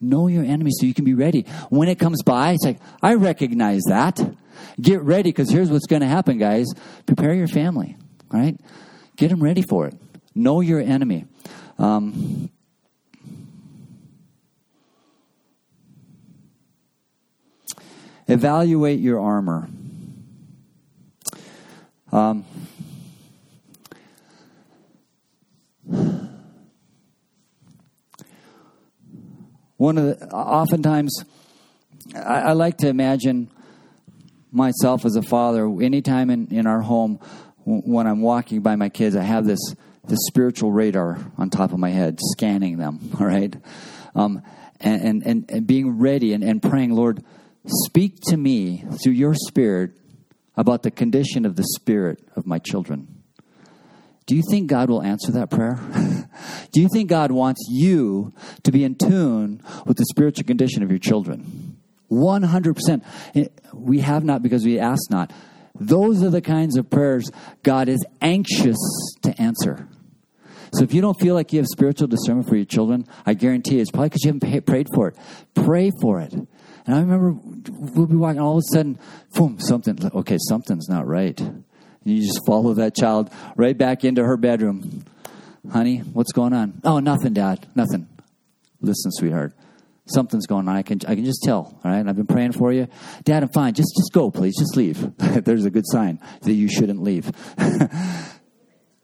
[0.02, 1.42] Know your enemy so you can be ready.
[1.70, 4.20] When it comes by, it's like, I recognize that.
[4.80, 6.68] Get ready because here's what's going to happen, guys.
[7.06, 7.98] Prepare your family,
[8.32, 8.58] right?
[9.18, 9.96] Get them ready for it.
[10.34, 11.26] Know your enemy.
[11.78, 12.50] Um,
[18.28, 19.68] evaluate your armor.
[22.12, 22.44] Um,
[29.78, 31.24] one of the, oftentimes,
[32.16, 33.52] I, I, like to imagine
[34.52, 35.66] myself as a father.
[35.82, 37.20] Anytime in, in our home,
[37.64, 39.60] when I'm walking by my kids, I have this
[40.06, 43.00] this spiritual radar on top of my head, scanning them.
[43.20, 43.56] All right,
[44.16, 44.42] um,
[44.80, 47.24] and, and and being ready and, and praying, Lord,
[47.68, 49.92] speak to me through your Spirit
[50.60, 53.08] about the condition of the spirit of my children.
[54.26, 55.80] Do you think God will answer that prayer?
[56.74, 60.90] Do you think God wants you to be in tune with the spiritual condition of
[60.90, 61.78] your children?
[62.12, 63.06] 100%.
[63.36, 65.32] Eh, we have not because we ask not.
[65.80, 67.32] Those are the kinds of prayers
[67.64, 68.78] God is anxious
[69.22, 69.88] to answer.
[70.74, 73.80] So if you don't feel like you have spiritual discernment for your children, I guarantee
[73.80, 75.18] it's probably because you haven't prayed for it.
[75.56, 76.34] Pray for it.
[76.86, 77.32] And I remember
[77.70, 79.00] we'll be walking, all of a sudden,
[79.34, 81.40] boom, something, okay, something's not right.
[81.40, 81.64] And
[82.04, 85.06] you just follow that child right back into her bedroom.
[85.72, 86.82] Honey, what's going on?
[86.84, 88.08] Oh, nothing, Dad, nothing.
[88.82, 89.54] Listen, sweetheart,
[90.06, 90.76] something's going on.
[90.76, 92.08] I can, I can just tell, all right?
[92.08, 92.88] I've been praying for you.
[93.24, 93.74] Dad, I'm fine.
[93.74, 94.58] Just, just go, please.
[94.58, 95.16] Just leave.
[95.18, 97.30] There's a good sign that you shouldn't leave.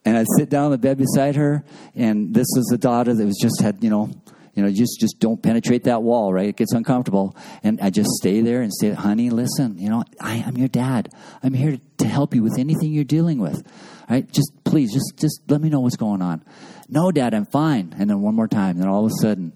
[0.06, 3.26] and I'd sit down on the bed beside her, and this was the daughter that
[3.26, 4.12] was just had, you know,
[4.56, 6.48] you know, just just don't penetrate that wall, right?
[6.48, 7.36] It gets uncomfortable.
[7.62, 11.10] And I just stay there and say, honey, listen, you know, I, am your dad.
[11.44, 13.62] I'm here to help you with anything you're dealing with.
[14.10, 14.32] Right?
[14.32, 16.44] Just please, just just let me know what's going on.
[16.88, 17.94] No, dad, I'm fine.
[17.98, 19.52] And then one more time, then all of a sudden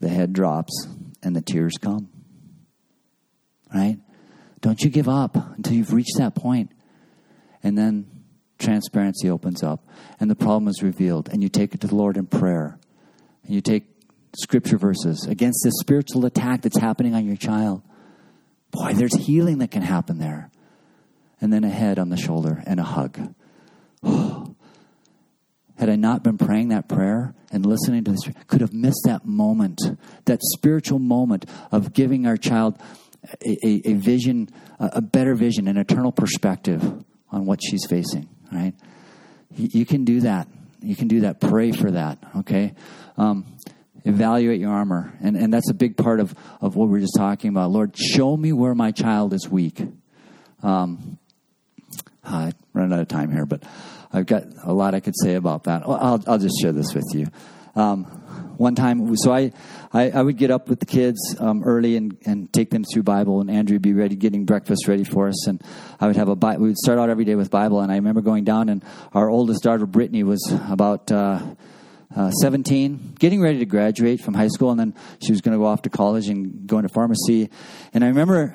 [0.00, 0.88] the head drops
[1.22, 2.08] and the tears come.
[3.72, 3.98] Right?
[4.60, 6.72] Don't you give up until you've reached that point.
[7.62, 8.06] And then
[8.58, 9.86] transparency opens up
[10.18, 12.78] and the problem is revealed and you take it to the Lord in prayer.
[13.44, 13.93] And you take
[14.38, 17.82] scripture verses against this spiritual attack that's happening on your child.
[18.70, 20.50] Boy, there's healing that can happen there.
[21.40, 23.34] And then a head on the shoulder and a hug.
[25.76, 29.24] Had I not been praying that prayer and listening to this, could have missed that
[29.24, 29.80] moment,
[30.24, 32.80] that spiritual moment of giving our child
[33.44, 36.82] a, a, a vision, a, a, better vision, an eternal perspective
[37.30, 38.28] on what she's facing.
[38.52, 38.74] Right?
[39.50, 40.48] You, you can do that.
[40.80, 41.40] You can do that.
[41.40, 42.18] Pray for that.
[42.38, 42.74] Okay.
[43.16, 43.46] Um,
[44.04, 45.16] evaluate your armor.
[45.20, 47.70] And, and that's a big part of, of what we are just talking about.
[47.70, 49.80] Lord, show me where my child is weak.
[50.62, 51.18] Um,
[52.22, 53.62] I run out of time here, but
[54.12, 55.82] I've got a lot I could say about that.
[55.84, 57.26] I'll, I'll just share this with you.
[57.76, 58.04] Um,
[58.56, 59.52] one time, so I,
[59.92, 63.02] I, I, would get up with the kids um, early and, and take them through
[63.02, 65.60] Bible, and Andrea would be ready, getting breakfast ready for us, and
[65.98, 66.62] I would have a Bible.
[66.62, 69.28] We would start out every day with Bible, and I remember going down, and our
[69.28, 71.40] oldest daughter Brittany was about uh,
[72.16, 75.58] uh, 17, getting ready to graduate from high school, and then she was going to
[75.58, 77.50] go off to college and go into pharmacy.
[77.92, 78.48] And I remember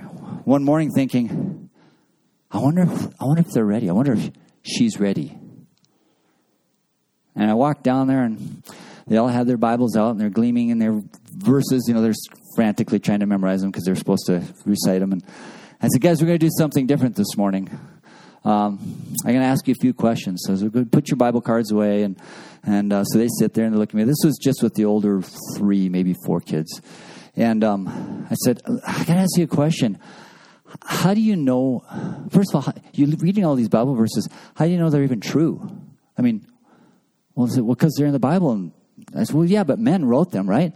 [0.46, 1.70] one morning thinking,
[2.52, 3.90] I wonder if I wonder if they're ready.
[3.90, 4.32] I wonder if
[4.64, 5.38] she's ready.
[7.36, 8.64] And I walked down there and
[9.08, 11.02] they all had their Bibles out and they're gleaming in their
[11.32, 11.86] verses.
[11.88, 12.14] You know, they're
[12.56, 15.14] frantically trying to memorize them because they're supposed to recite them.
[15.14, 15.24] And
[15.82, 17.70] I said, guys, we're going to do something different this morning.
[18.44, 18.80] Um,
[19.26, 20.44] I'm going to ask you a few questions.
[20.46, 22.04] So, put your Bible cards away.
[22.04, 22.20] And,
[22.64, 24.04] and uh, so they sit there and they look at me.
[24.04, 25.22] This was just with the older
[25.58, 26.82] three, maybe four kids.
[27.36, 30.00] And um, I said, I got to ask you a question.
[30.84, 31.84] How do you know,
[32.30, 35.22] first of all, you're reading all these Bible verses, how do you know they're even
[35.22, 35.70] true?
[36.18, 36.46] I mean,
[37.36, 38.72] well, because well, they're in the Bible and
[39.16, 40.74] I said, well, yeah, but men wrote them, right?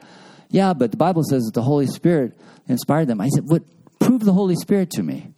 [0.49, 3.19] Yeah, but the Bible says that the Holy Spirit inspired them.
[3.19, 3.63] I said, what?
[3.99, 5.32] Prove the Holy Spirit to me.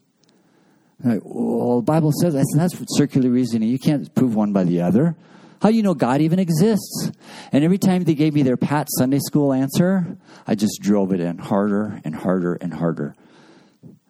[1.06, 3.70] Like, well, the Bible says, said, that's circular reasoning.
[3.70, 5.16] You can't prove one by the other.
[5.62, 7.12] How do you know God even exists?
[7.51, 11.20] And every time they gave me their pat Sunday school answer, I just drove it
[11.20, 13.16] in harder and harder and harder.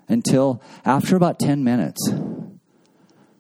[0.08, 2.10] Until after about 10 minutes,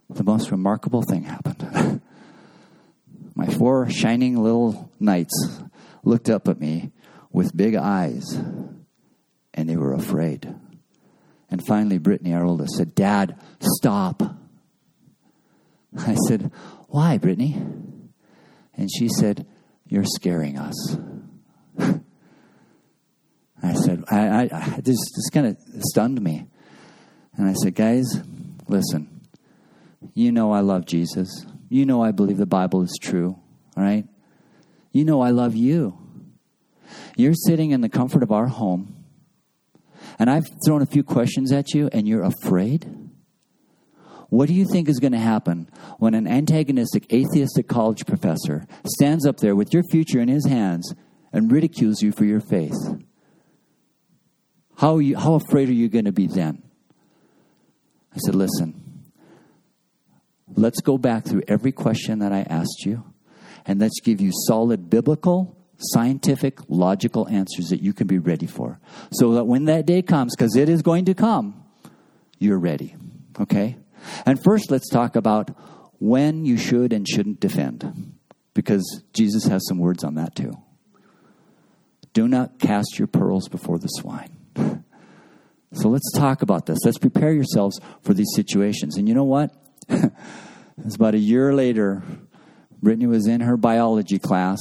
[0.09, 2.01] the most remarkable thing happened.
[3.35, 5.59] My four shining little knights
[6.03, 6.91] looked up at me
[7.31, 8.37] with big eyes,
[9.53, 10.53] and they were afraid.
[11.49, 14.21] And finally, Brittany, our oldest, said, Dad, stop.
[15.97, 16.51] I said,
[16.87, 17.61] Why, Brittany?
[18.75, 19.45] And she said,
[19.87, 20.97] You're scaring us.
[23.63, 26.45] I said, I, I, this, this kind of stunned me.
[27.37, 28.05] And I said, Guys,
[28.67, 29.21] listen,
[30.13, 31.45] you know I love Jesus.
[31.69, 33.39] You know I believe the Bible is true,
[33.75, 34.05] right?
[34.91, 35.97] You know I love you.
[37.17, 38.94] You're sitting in the comfort of our home,
[40.17, 42.85] and I've thrown a few questions at you, and you're afraid?
[44.29, 49.25] What do you think is going to happen when an antagonistic, atheistic college professor stands
[49.25, 50.93] up there with your future in his hands
[51.31, 52.77] and ridicules you for your faith?
[54.77, 56.63] How, you, how afraid are you going to be then?
[58.13, 58.85] I said, Listen,
[60.53, 63.03] Let's go back through every question that I asked you,
[63.65, 68.79] and let's give you solid biblical, scientific, logical answers that you can be ready for.
[69.11, 71.63] So that when that day comes, because it is going to come,
[72.39, 72.95] you're ready.
[73.39, 73.77] Okay?
[74.25, 75.51] And first, let's talk about
[75.99, 78.13] when you should and shouldn't defend,
[78.53, 80.53] because Jesus has some words on that too.
[82.13, 84.37] Do not cast your pearls before the swine.
[85.73, 86.79] So let's talk about this.
[86.85, 88.95] Let's prepare yourselves for these situations.
[88.95, 89.53] And you know what?
[90.83, 92.03] It's about a year later,
[92.81, 94.59] Brittany was in her biology class,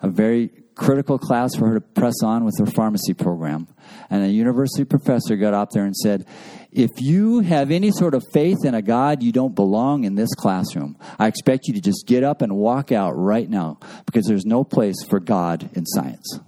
[0.00, 3.66] a very critical class for her to press on with her pharmacy program.
[4.10, 6.26] And a university professor got up there and said,
[6.70, 10.34] If you have any sort of faith in a God, you don't belong in this
[10.34, 10.96] classroom.
[11.18, 14.64] I expect you to just get up and walk out right now because there's no
[14.64, 16.40] place for God in science.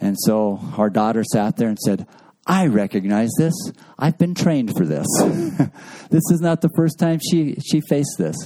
[0.00, 2.06] And so our daughter sat there and said,
[2.46, 3.54] I recognize this.
[3.98, 5.06] I've been trained for this.
[6.10, 8.36] this is not the first time she, she faced this.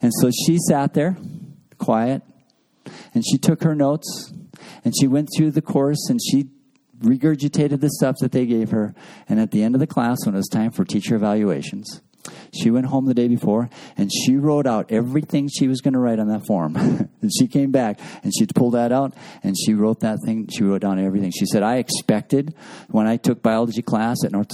[0.00, 1.18] And so she sat there,
[1.78, 2.22] quiet,
[3.14, 4.32] and she took her notes
[4.84, 6.48] and she went through the course and she
[7.00, 8.94] regurgitated the stuff that they gave her.
[9.28, 12.00] And at the end of the class, when it was time for teacher evaluations,
[12.54, 16.00] she went home the day before and she wrote out everything she was going to
[16.00, 16.76] write on that form.
[17.22, 20.48] and she came back and she pulled that out and she wrote that thing.
[20.48, 21.30] She wrote down everything.
[21.30, 22.54] She said, I expected
[22.88, 24.50] when I took biology class at North,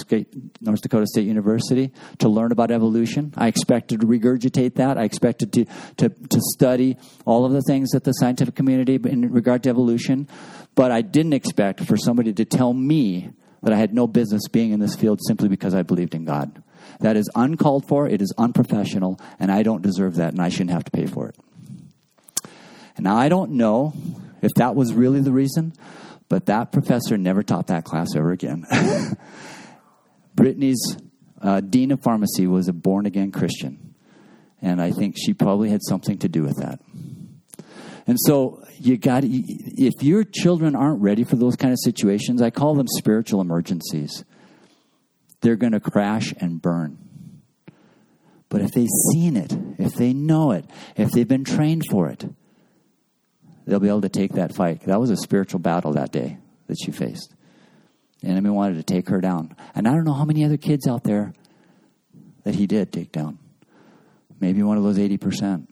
[0.61, 3.33] North Dakota State University to learn about evolution.
[3.37, 4.99] I expected to regurgitate that.
[4.99, 5.65] I expected to,
[5.99, 10.29] to, to study all of the things that the scientific community in regard to evolution.
[10.75, 13.31] But I didn't expect for somebody to tell me
[13.63, 16.63] that I had no business being in this field simply because I believed in God.
[17.01, 20.71] That is uncalled for, it is unprofessional, and I don't deserve that, and I shouldn't
[20.71, 21.37] have to pay for it.
[22.97, 23.95] And I don't know
[24.41, 25.73] if that was really the reason,
[26.29, 28.67] but that professor never taught that class ever again.
[30.35, 30.97] Brittany's
[31.41, 33.95] uh, dean of pharmacy was a born again Christian,
[34.61, 36.81] and I think she probably had something to do with that.
[38.07, 42.51] And so you got if your children aren't ready for those kind of situations, I
[42.51, 44.25] call them spiritual emergencies
[45.43, 46.99] they're going to crash and burn.
[48.49, 50.65] But if they've seen it, if they know it,
[50.97, 52.25] if they've been trained for it,
[53.67, 54.83] they'll be able to take that fight.
[54.83, 57.35] That was a spiritual battle that day that she faced.
[58.21, 59.57] The enemy wanted to take her down.
[59.75, 61.33] And I don't know how many other kids out there
[62.45, 63.39] that he did take down.
[64.41, 65.67] Maybe one of those 80%.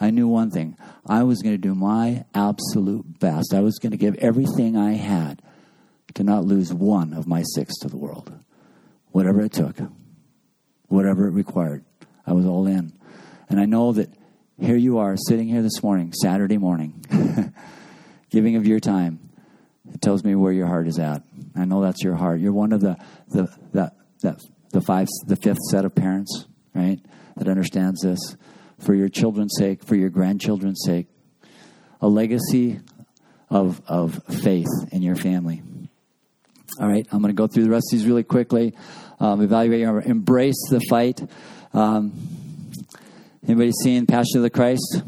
[0.00, 0.76] I knew one thing.
[1.06, 3.54] I was going to do my absolute best.
[3.54, 5.42] I was going to give everything I had
[6.14, 8.32] to not lose one of my six to the world.
[9.12, 9.76] Whatever it took,
[10.88, 11.84] whatever it required,
[12.26, 12.92] I was all in.
[13.48, 14.08] And I know that
[14.58, 17.04] here you are sitting here this morning, Saturday morning,
[18.30, 19.30] giving of your time.
[19.92, 21.22] It tells me where your heart is at.
[21.54, 22.40] I know that's your heart.
[22.40, 22.96] You're one of the
[23.28, 24.40] the the, the,
[24.70, 27.00] the five the fifth set of parents, right?
[27.36, 28.36] That understands this
[28.78, 31.08] for your children's sake, for your grandchildren's sake.
[32.00, 32.80] A legacy
[33.50, 35.62] of of faith in your family.
[36.80, 38.74] All right, I'm going to go through the rest of these really quickly.
[39.20, 41.20] Um, evaluate your embrace the fight.
[41.74, 42.12] Um,
[43.46, 45.02] anybody seen Passion of the Christ?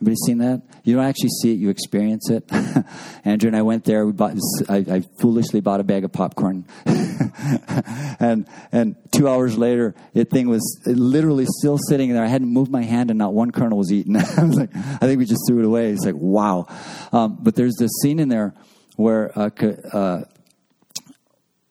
[0.00, 0.62] Anybody seen that?
[0.82, 2.44] You don't actually see it; you experience it.
[3.24, 4.06] Andrea and I went there.
[4.06, 4.36] We bought.
[4.68, 10.48] I, I foolishly bought a bag of popcorn, and and two hours later, the thing
[10.48, 12.24] was literally still sitting there.
[12.24, 14.16] I hadn't moved my hand, and not one kernel was eaten.
[14.38, 15.90] I was like, I think we just threw it away.
[15.90, 16.66] It's like, wow.
[17.12, 18.54] Um, but there's this scene in there
[18.96, 19.50] where uh,
[19.92, 20.24] uh,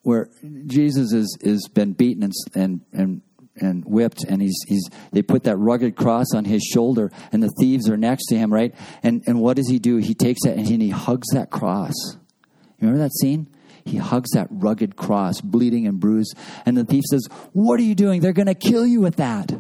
[0.04, 0.30] where
[0.68, 3.22] Jesus is is been beaten and and and
[3.56, 7.51] and whipped and he's he's they put that rugged cross on his shoulder and the
[7.60, 8.76] thieves are next to him right?
[9.01, 9.97] And and what does he do?
[9.97, 11.93] He takes that and he, hugs that cross.
[12.80, 13.47] You remember that scene?
[13.86, 16.36] He hugs that rugged cross bleeding and bruised
[16.66, 18.22] and the thief says what are you doing?
[18.22, 19.51] They're going to kill you with that.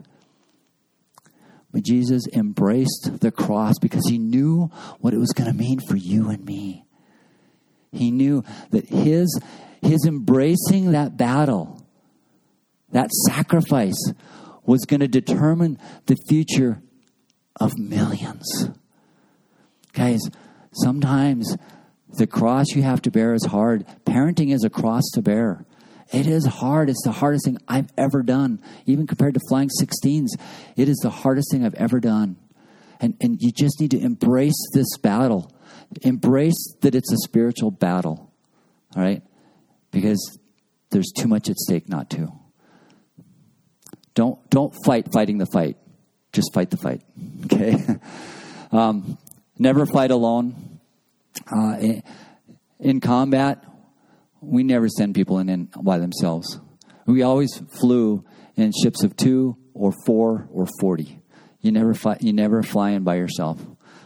[1.71, 4.69] But jesus embraced the cross because he knew
[4.99, 6.85] what it was going to mean for you and me.
[7.91, 9.39] He knew that his
[9.83, 11.85] his embracing that battle,
[12.91, 14.11] that sacrifice,
[14.65, 16.81] was going to determine the future
[17.59, 18.69] of millions.
[19.93, 20.21] Guys,
[20.73, 21.57] sometimes
[22.17, 23.85] the cross you have to bear is hard.
[24.05, 25.65] Parenting is a cross to bear.
[26.11, 26.89] It is hard.
[26.89, 28.61] It's the hardest thing I've ever done.
[28.85, 30.29] Even compared to flying 16s,
[30.75, 32.37] it is the hardest thing I've ever done.
[32.99, 35.51] And, and you just need to embrace this battle.
[36.03, 38.31] Embrace that it's a spiritual battle.
[38.95, 39.23] All right?
[39.93, 40.37] Because
[40.89, 42.33] there's too much at stake not to.
[44.15, 45.77] Don't don't fight fighting the fight.
[46.33, 47.01] Just fight the fight.
[47.45, 47.75] Okay.
[48.71, 49.17] um,
[49.59, 50.79] never fight alone.
[51.51, 51.99] Uh,
[52.79, 53.63] in, combat,
[54.41, 56.59] we never send people in, in by themselves.
[57.05, 58.23] We always flew
[58.55, 61.19] in ships of two or four or forty.
[61.61, 63.59] You never fly, you never fly in by yourself.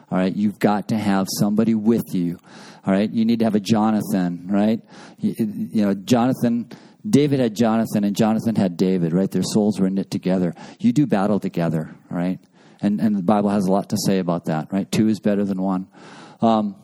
[0.09, 2.39] All right, you've got to have somebody with you.
[2.85, 4.79] All right, you need to have a Jonathan, right?
[5.19, 6.69] You, you know, Jonathan,
[7.07, 9.29] David had Jonathan, and Jonathan had David, right?
[9.29, 10.55] Their souls were knit together.
[10.79, 12.39] You do battle together, right?
[12.81, 14.89] And and the Bible has a lot to say about that, right?
[14.89, 15.87] Two is better than one.
[16.41, 16.75] Um,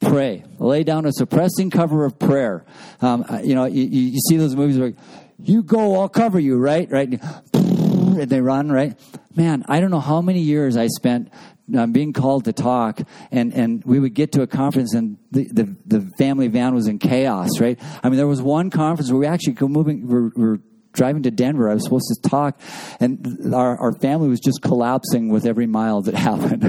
[0.00, 0.44] pray.
[0.58, 2.64] Lay down a suppressing cover of prayer.
[3.00, 4.92] Um, you know, you, you see those movies where
[5.38, 6.90] you go, I'll cover you, right?
[6.90, 7.08] Right?
[7.54, 8.98] And they run, right?
[9.34, 11.30] Man, I don't know how many years I spent
[11.76, 13.00] I'm being called to talk,
[13.30, 16.86] and, and we would get to a conference, and the, the, the, family van was
[16.86, 17.78] in chaos, right?
[18.02, 20.58] I mean, there was one conference where we actually go moving, we're, we're
[20.92, 21.70] driving to Denver.
[21.70, 22.60] I was supposed to talk,
[23.00, 26.64] and our, our family was just collapsing with every mile that happened.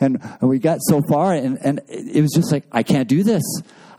[0.00, 3.22] and, and we got so far, and, and it was just like, I can't do
[3.22, 3.42] this.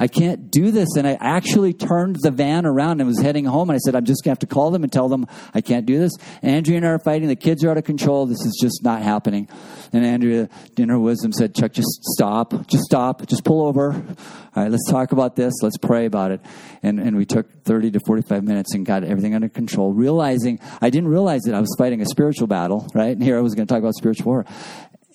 [0.01, 0.95] I can't do this.
[0.97, 3.69] And I actually turned the van around and was heading home.
[3.69, 5.61] And I said, I'm just going to have to call them and tell them I
[5.61, 6.11] can't do this.
[6.41, 7.27] Andrea and I are fighting.
[7.27, 8.25] The kids are out of control.
[8.25, 9.47] This is just not happening.
[9.93, 12.65] And Andrea, in her wisdom, said, Chuck, just stop.
[12.65, 13.27] Just stop.
[13.27, 13.93] Just pull over.
[13.93, 15.53] All right, let's talk about this.
[15.61, 16.41] Let's pray about it.
[16.81, 20.89] And, and we took 30 to 45 minutes and got everything under control, realizing I
[20.89, 23.11] didn't realize that I was fighting a spiritual battle, right?
[23.11, 24.45] And here I was going to talk about spiritual war.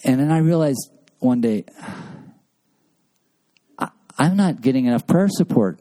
[0.05, 1.65] And then I realized one day,
[4.19, 5.81] I'm not getting enough prayer support.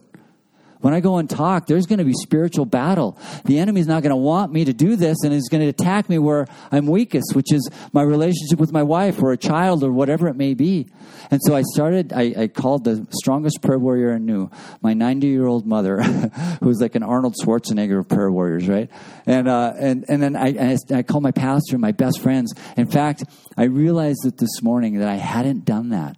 [0.85, 3.17] When I go and talk, there's going to be spiritual battle.
[3.45, 6.09] The enemy's not going to want me to do this and he's going to attack
[6.09, 9.91] me where I'm weakest, which is my relationship with my wife or a child or
[9.91, 10.85] whatever it may be.
[11.31, 14.51] And so I started, I, I called the strongest prayer warrior I knew,
[14.83, 16.03] my 90 year old mother,
[16.61, 18.91] who's like an Arnold Schwarzenegger of prayer warriors, right?
[19.25, 22.53] And, uh, and, and then I, I, I called my pastor and my best friends.
[22.77, 23.23] In fact,
[23.57, 26.17] I realized that this morning that I hadn't done that.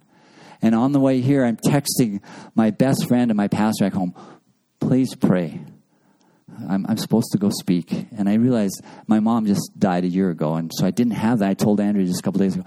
[0.60, 2.20] And on the way here, I'm texting
[2.54, 4.14] my best friend and my pastor at home,
[4.80, 5.60] please pray.
[6.68, 7.92] I'm, I'm supposed to go speak.
[8.16, 10.54] And I realized my mom just died a year ago.
[10.54, 11.50] And so I didn't have that.
[11.50, 12.64] I told Andrea just a couple days ago,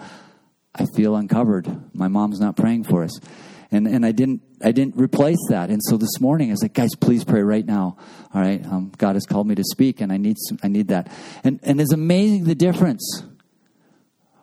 [0.74, 1.68] I feel uncovered.
[1.94, 3.20] My mom's not praying for us.
[3.72, 5.70] And, and I didn't I didn't replace that.
[5.70, 7.98] And so this morning I was like, guys, please pray right now.
[8.34, 10.90] All right, um, God has called me to speak, and I need some, I need
[10.90, 11.12] that.
[11.44, 13.24] And and it's amazing the difference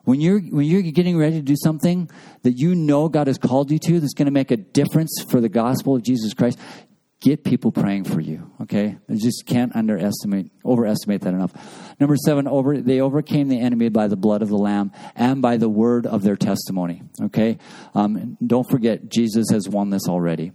[0.09, 2.11] when you're, when you're getting ready to do something
[2.43, 5.39] that you know God has called you to that's going to make a difference for
[5.39, 6.59] the gospel of Jesus Christ,
[7.21, 8.49] Get people praying for you.
[8.63, 11.53] Okay, I just can't underestimate, overestimate that enough.
[11.99, 15.57] Number seven, over they overcame the enemy by the blood of the Lamb and by
[15.57, 17.03] the word of their testimony.
[17.21, 17.59] Okay,
[17.93, 20.53] um, don't forget Jesus has won this already.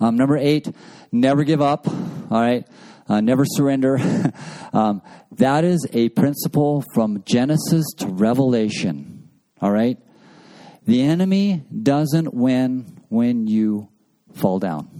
[0.00, 0.70] Um, number eight,
[1.12, 1.88] never give up.
[1.88, 2.68] All right,
[3.08, 3.98] uh, never surrender.
[4.72, 5.02] um,
[5.32, 9.28] that is a principle from Genesis to Revelation.
[9.60, 9.98] All right,
[10.84, 13.88] the enemy doesn't win when you
[14.34, 14.98] fall down.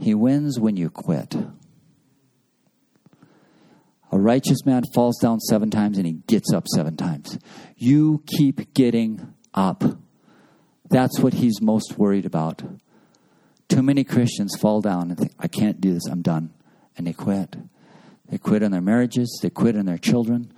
[0.00, 1.34] He wins when you quit.
[4.12, 7.38] A righteous man falls down seven times and he gets up seven times.
[7.76, 9.82] You keep getting up.
[10.90, 12.62] That's what he's most worried about.
[13.72, 16.52] Too many Christians fall down and think, I can't do this, I'm done.
[16.98, 17.56] And they quit.
[18.28, 20.52] They quit on their marriages, they quit on their children,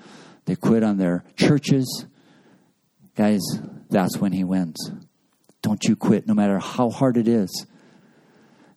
[0.46, 2.06] they quit on their churches.
[3.14, 3.40] Guys,
[3.88, 4.90] that's when he wins.
[5.62, 7.66] Don't you quit, no matter how hard it is.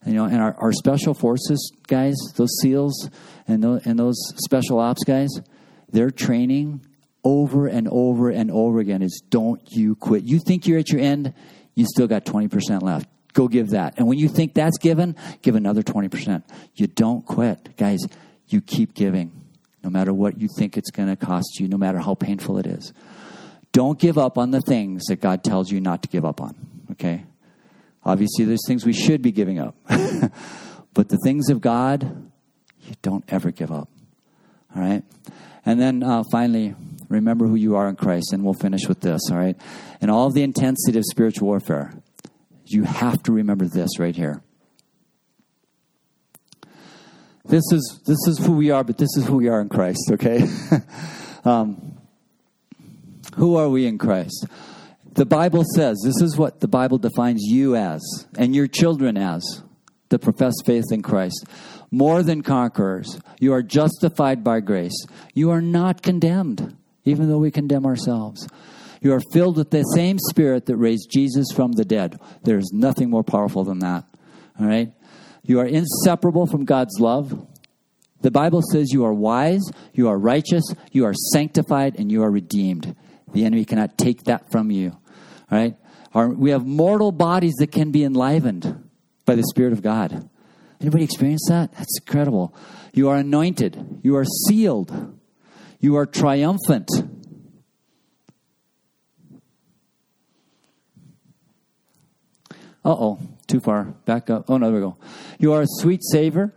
[0.06, 3.10] You know, and our, our special forces guys, those SEALs
[3.48, 5.30] and those, and those special ops guys,
[5.90, 6.86] their training
[7.24, 10.22] over and over and over again is don't you quit.
[10.22, 11.34] You think you're at your end,
[11.74, 13.08] you still got 20% left.
[13.38, 13.94] Go give that.
[13.98, 16.42] And when you think that's given, give another 20%.
[16.74, 17.76] You don't quit.
[17.76, 18.00] Guys,
[18.48, 19.30] you keep giving
[19.84, 22.66] no matter what you think it's going to cost you, no matter how painful it
[22.66, 22.92] is.
[23.70, 26.56] Don't give up on the things that God tells you not to give up on,
[26.90, 27.26] okay?
[28.04, 29.76] Obviously, there's things we should be giving up.
[30.92, 32.32] but the things of God,
[32.82, 33.88] you don't ever give up.
[34.74, 35.04] All right?
[35.64, 36.74] And then uh, finally,
[37.08, 39.56] remember who you are in Christ, and we'll finish with this, all right?
[40.00, 41.94] And all of the intensity of spiritual warfare,
[42.70, 44.42] you have to remember this right here.
[47.44, 50.10] This is this is who we are, but this is who we are in Christ.
[50.12, 50.46] Okay,
[51.44, 51.98] um,
[53.36, 54.46] who are we in Christ?
[55.12, 58.02] The Bible says this is what the Bible defines you as
[58.36, 59.62] and your children as
[60.10, 61.46] the professed faith in Christ.
[61.90, 63.18] More than conquerors.
[63.40, 65.06] You are justified by grace.
[65.32, 68.46] You are not condemned, even though we condemn ourselves.
[69.00, 72.20] You are filled with the same spirit that raised Jesus from the dead.
[72.42, 74.04] There is nothing more powerful than that.
[74.60, 74.92] All right?
[75.42, 77.46] You are inseparable from God's love.
[78.20, 82.30] The Bible says you are wise, you are righteous, you are sanctified, and you are
[82.30, 82.96] redeemed.
[83.32, 84.90] The enemy cannot take that from you
[85.50, 85.76] All right?
[86.14, 88.88] Our, we have mortal bodies that can be enlivened
[89.24, 90.28] by the Spirit of God.
[90.80, 91.72] Anybody experience that?
[91.74, 92.54] That's incredible.
[92.94, 94.00] You are anointed.
[94.02, 95.18] You are sealed.
[95.80, 96.88] You are triumphant.
[102.88, 103.84] Uh oh, too far.
[104.06, 104.46] Back up.
[104.48, 104.96] Oh, no, there we go.
[105.38, 106.54] You are a sweet savor.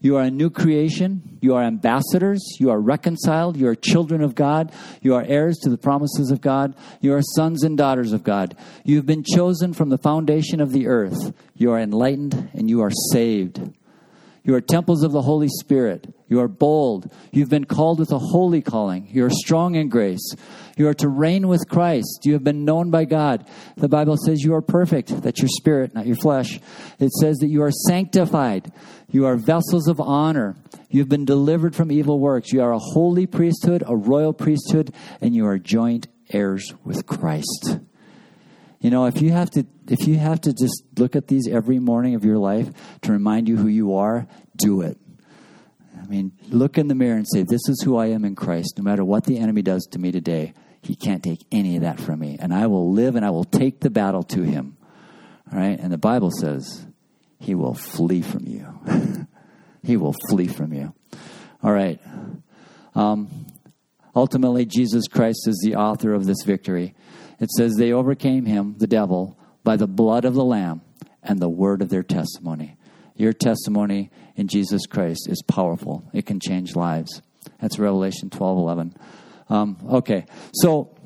[0.00, 1.38] You are a new creation.
[1.40, 2.40] You are ambassadors.
[2.60, 3.56] You are reconciled.
[3.56, 4.72] You are children of God.
[5.00, 6.76] You are heirs to the promises of God.
[7.00, 8.56] You are sons and daughters of God.
[8.84, 11.34] You have been chosen from the foundation of the earth.
[11.56, 13.60] You are enlightened and you are saved.
[14.44, 16.12] You are temples of the Holy Spirit.
[16.28, 17.12] You are bold.
[17.30, 19.06] You've been called with a holy calling.
[19.10, 20.34] You are strong in grace.
[20.76, 22.20] You are to reign with Christ.
[22.24, 23.46] You have been known by God.
[23.76, 25.22] The Bible says you are perfect.
[25.22, 26.58] That's your spirit, not your flesh.
[26.98, 28.72] It says that you are sanctified.
[29.10, 30.56] You are vessels of honor.
[30.88, 32.52] You've been delivered from evil works.
[32.52, 37.78] You are a holy priesthood, a royal priesthood, and you are joint heirs with Christ.
[38.82, 41.78] You know, if you have to if you have to just look at these every
[41.78, 42.68] morning of your life
[43.02, 44.26] to remind you who you are,
[44.56, 44.98] do it.
[46.00, 48.74] I mean, look in the mirror and say, This is who I am in Christ.
[48.76, 50.52] No matter what the enemy does to me today,
[50.82, 52.36] he can't take any of that from me.
[52.40, 54.76] And I will live and I will take the battle to him.
[55.52, 55.78] All right?
[55.78, 56.84] And the Bible says,
[57.38, 58.66] he will flee from you.
[59.84, 60.92] he will flee from you.
[61.62, 62.00] All right.
[62.96, 63.46] Um,
[64.16, 66.96] ultimately, Jesus Christ is the author of this victory.
[67.42, 70.80] It says they overcame him, the devil, by the blood of the Lamb
[71.24, 72.76] and the word of their testimony.
[73.16, 76.04] Your testimony in Jesus Christ is powerful.
[76.12, 77.20] It can change lives.
[77.60, 78.96] That's Revelation 12 11.
[79.48, 80.96] Um, okay, so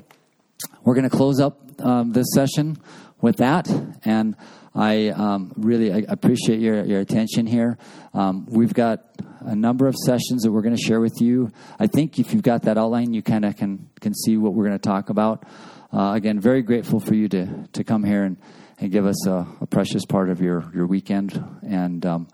[0.83, 2.77] we're going to close up um, this session
[3.19, 3.67] with that.
[4.05, 4.35] And
[4.75, 7.79] I um, really appreciate your, your attention here.
[8.13, 8.99] Um, we've got
[9.41, 11.51] a number of sessions that we're going to share with you.
[11.79, 14.65] I think if you've got that outline, you kind of can can see what we're
[14.65, 15.43] going to talk about.
[15.91, 18.37] Uh, again, very grateful for you to to come here and,
[18.79, 21.43] and give us a, a precious part of your your weekend.
[21.67, 22.27] And um,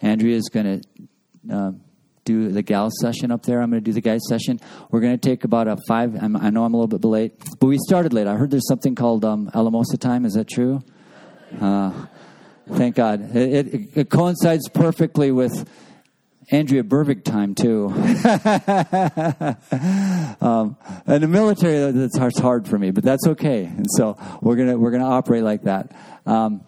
[0.00, 1.54] Andrea is going to.
[1.54, 1.72] Uh,
[2.26, 3.62] do the gal session up there.
[3.62, 4.60] I'm going to do the guys session.
[4.90, 6.20] We're going to take about a five.
[6.20, 8.26] I'm, i know I'm a little bit late, but we started late.
[8.26, 10.26] I heard there's something called um, Alamosa time.
[10.26, 10.82] Is that true?
[11.60, 11.92] Uh,
[12.72, 13.34] thank God.
[13.34, 15.68] It, it, it, coincides perfectly with
[16.50, 17.86] Andrea Bervig time, too.
[20.40, 20.76] um,
[21.06, 23.64] in the military, that's hard, for me, but that's okay.
[23.64, 25.92] And so we're to we're gonna operate like that.
[26.24, 26.62] Um,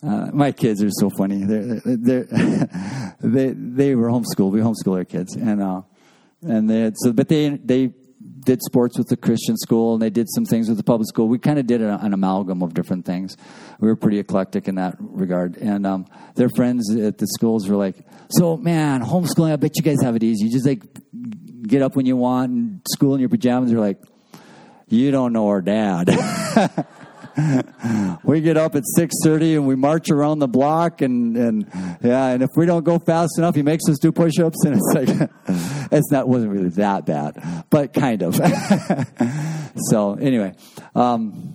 [0.00, 1.42] Uh, my kids are so funny.
[1.42, 2.22] They're, they're,
[3.20, 4.52] they they were homeschooled.
[4.52, 5.82] We homeschool our kids, and uh,
[6.40, 7.92] and they had, so but they they
[8.44, 11.28] did sports with the Christian school and they did some things with the public school.
[11.28, 13.36] We kind of did a, an amalgam of different things.
[13.80, 15.56] We were pretty eclectic in that regard.
[15.56, 17.96] And um, their friends at the schools were like,
[18.30, 19.52] "So man, homeschooling.
[19.52, 20.46] I bet you guys have it easy.
[20.46, 20.82] You just like
[21.62, 24.00] get up when you want and school in your pajamas." They're like,
[24.88, 26.08] "You don't know our dad."
[28.24, 31.66] we get up at six thirty and we march around the block and and
[32.02, 34.92] yeah, and if we don't go fast enough, he makes us do push-ups, and it's
[34.94, 35.30] like
[35.92, 38.34] it's not wasn't really that bad, but kind of.
[39.90, 40.54] so anyway,
[40.94, 41.54] um,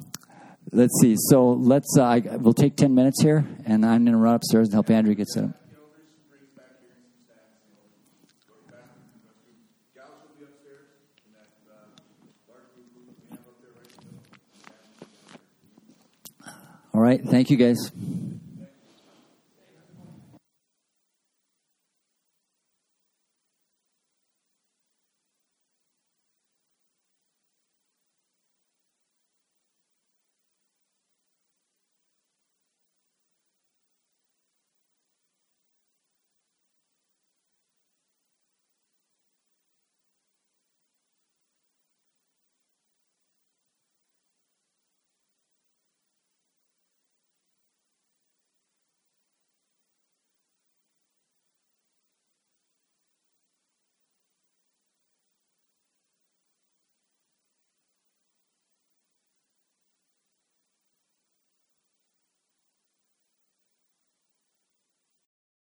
[0.72, 1.16] let's see.
[1.18, 4.68] So let's uh, I, we'll take ten minutes here, and I'm going to run upstairs
[4.68, 5.63] and help Andrea get set up.
[16.94, 17.24] All right.
[17.24, 17.92] Thank you, guys.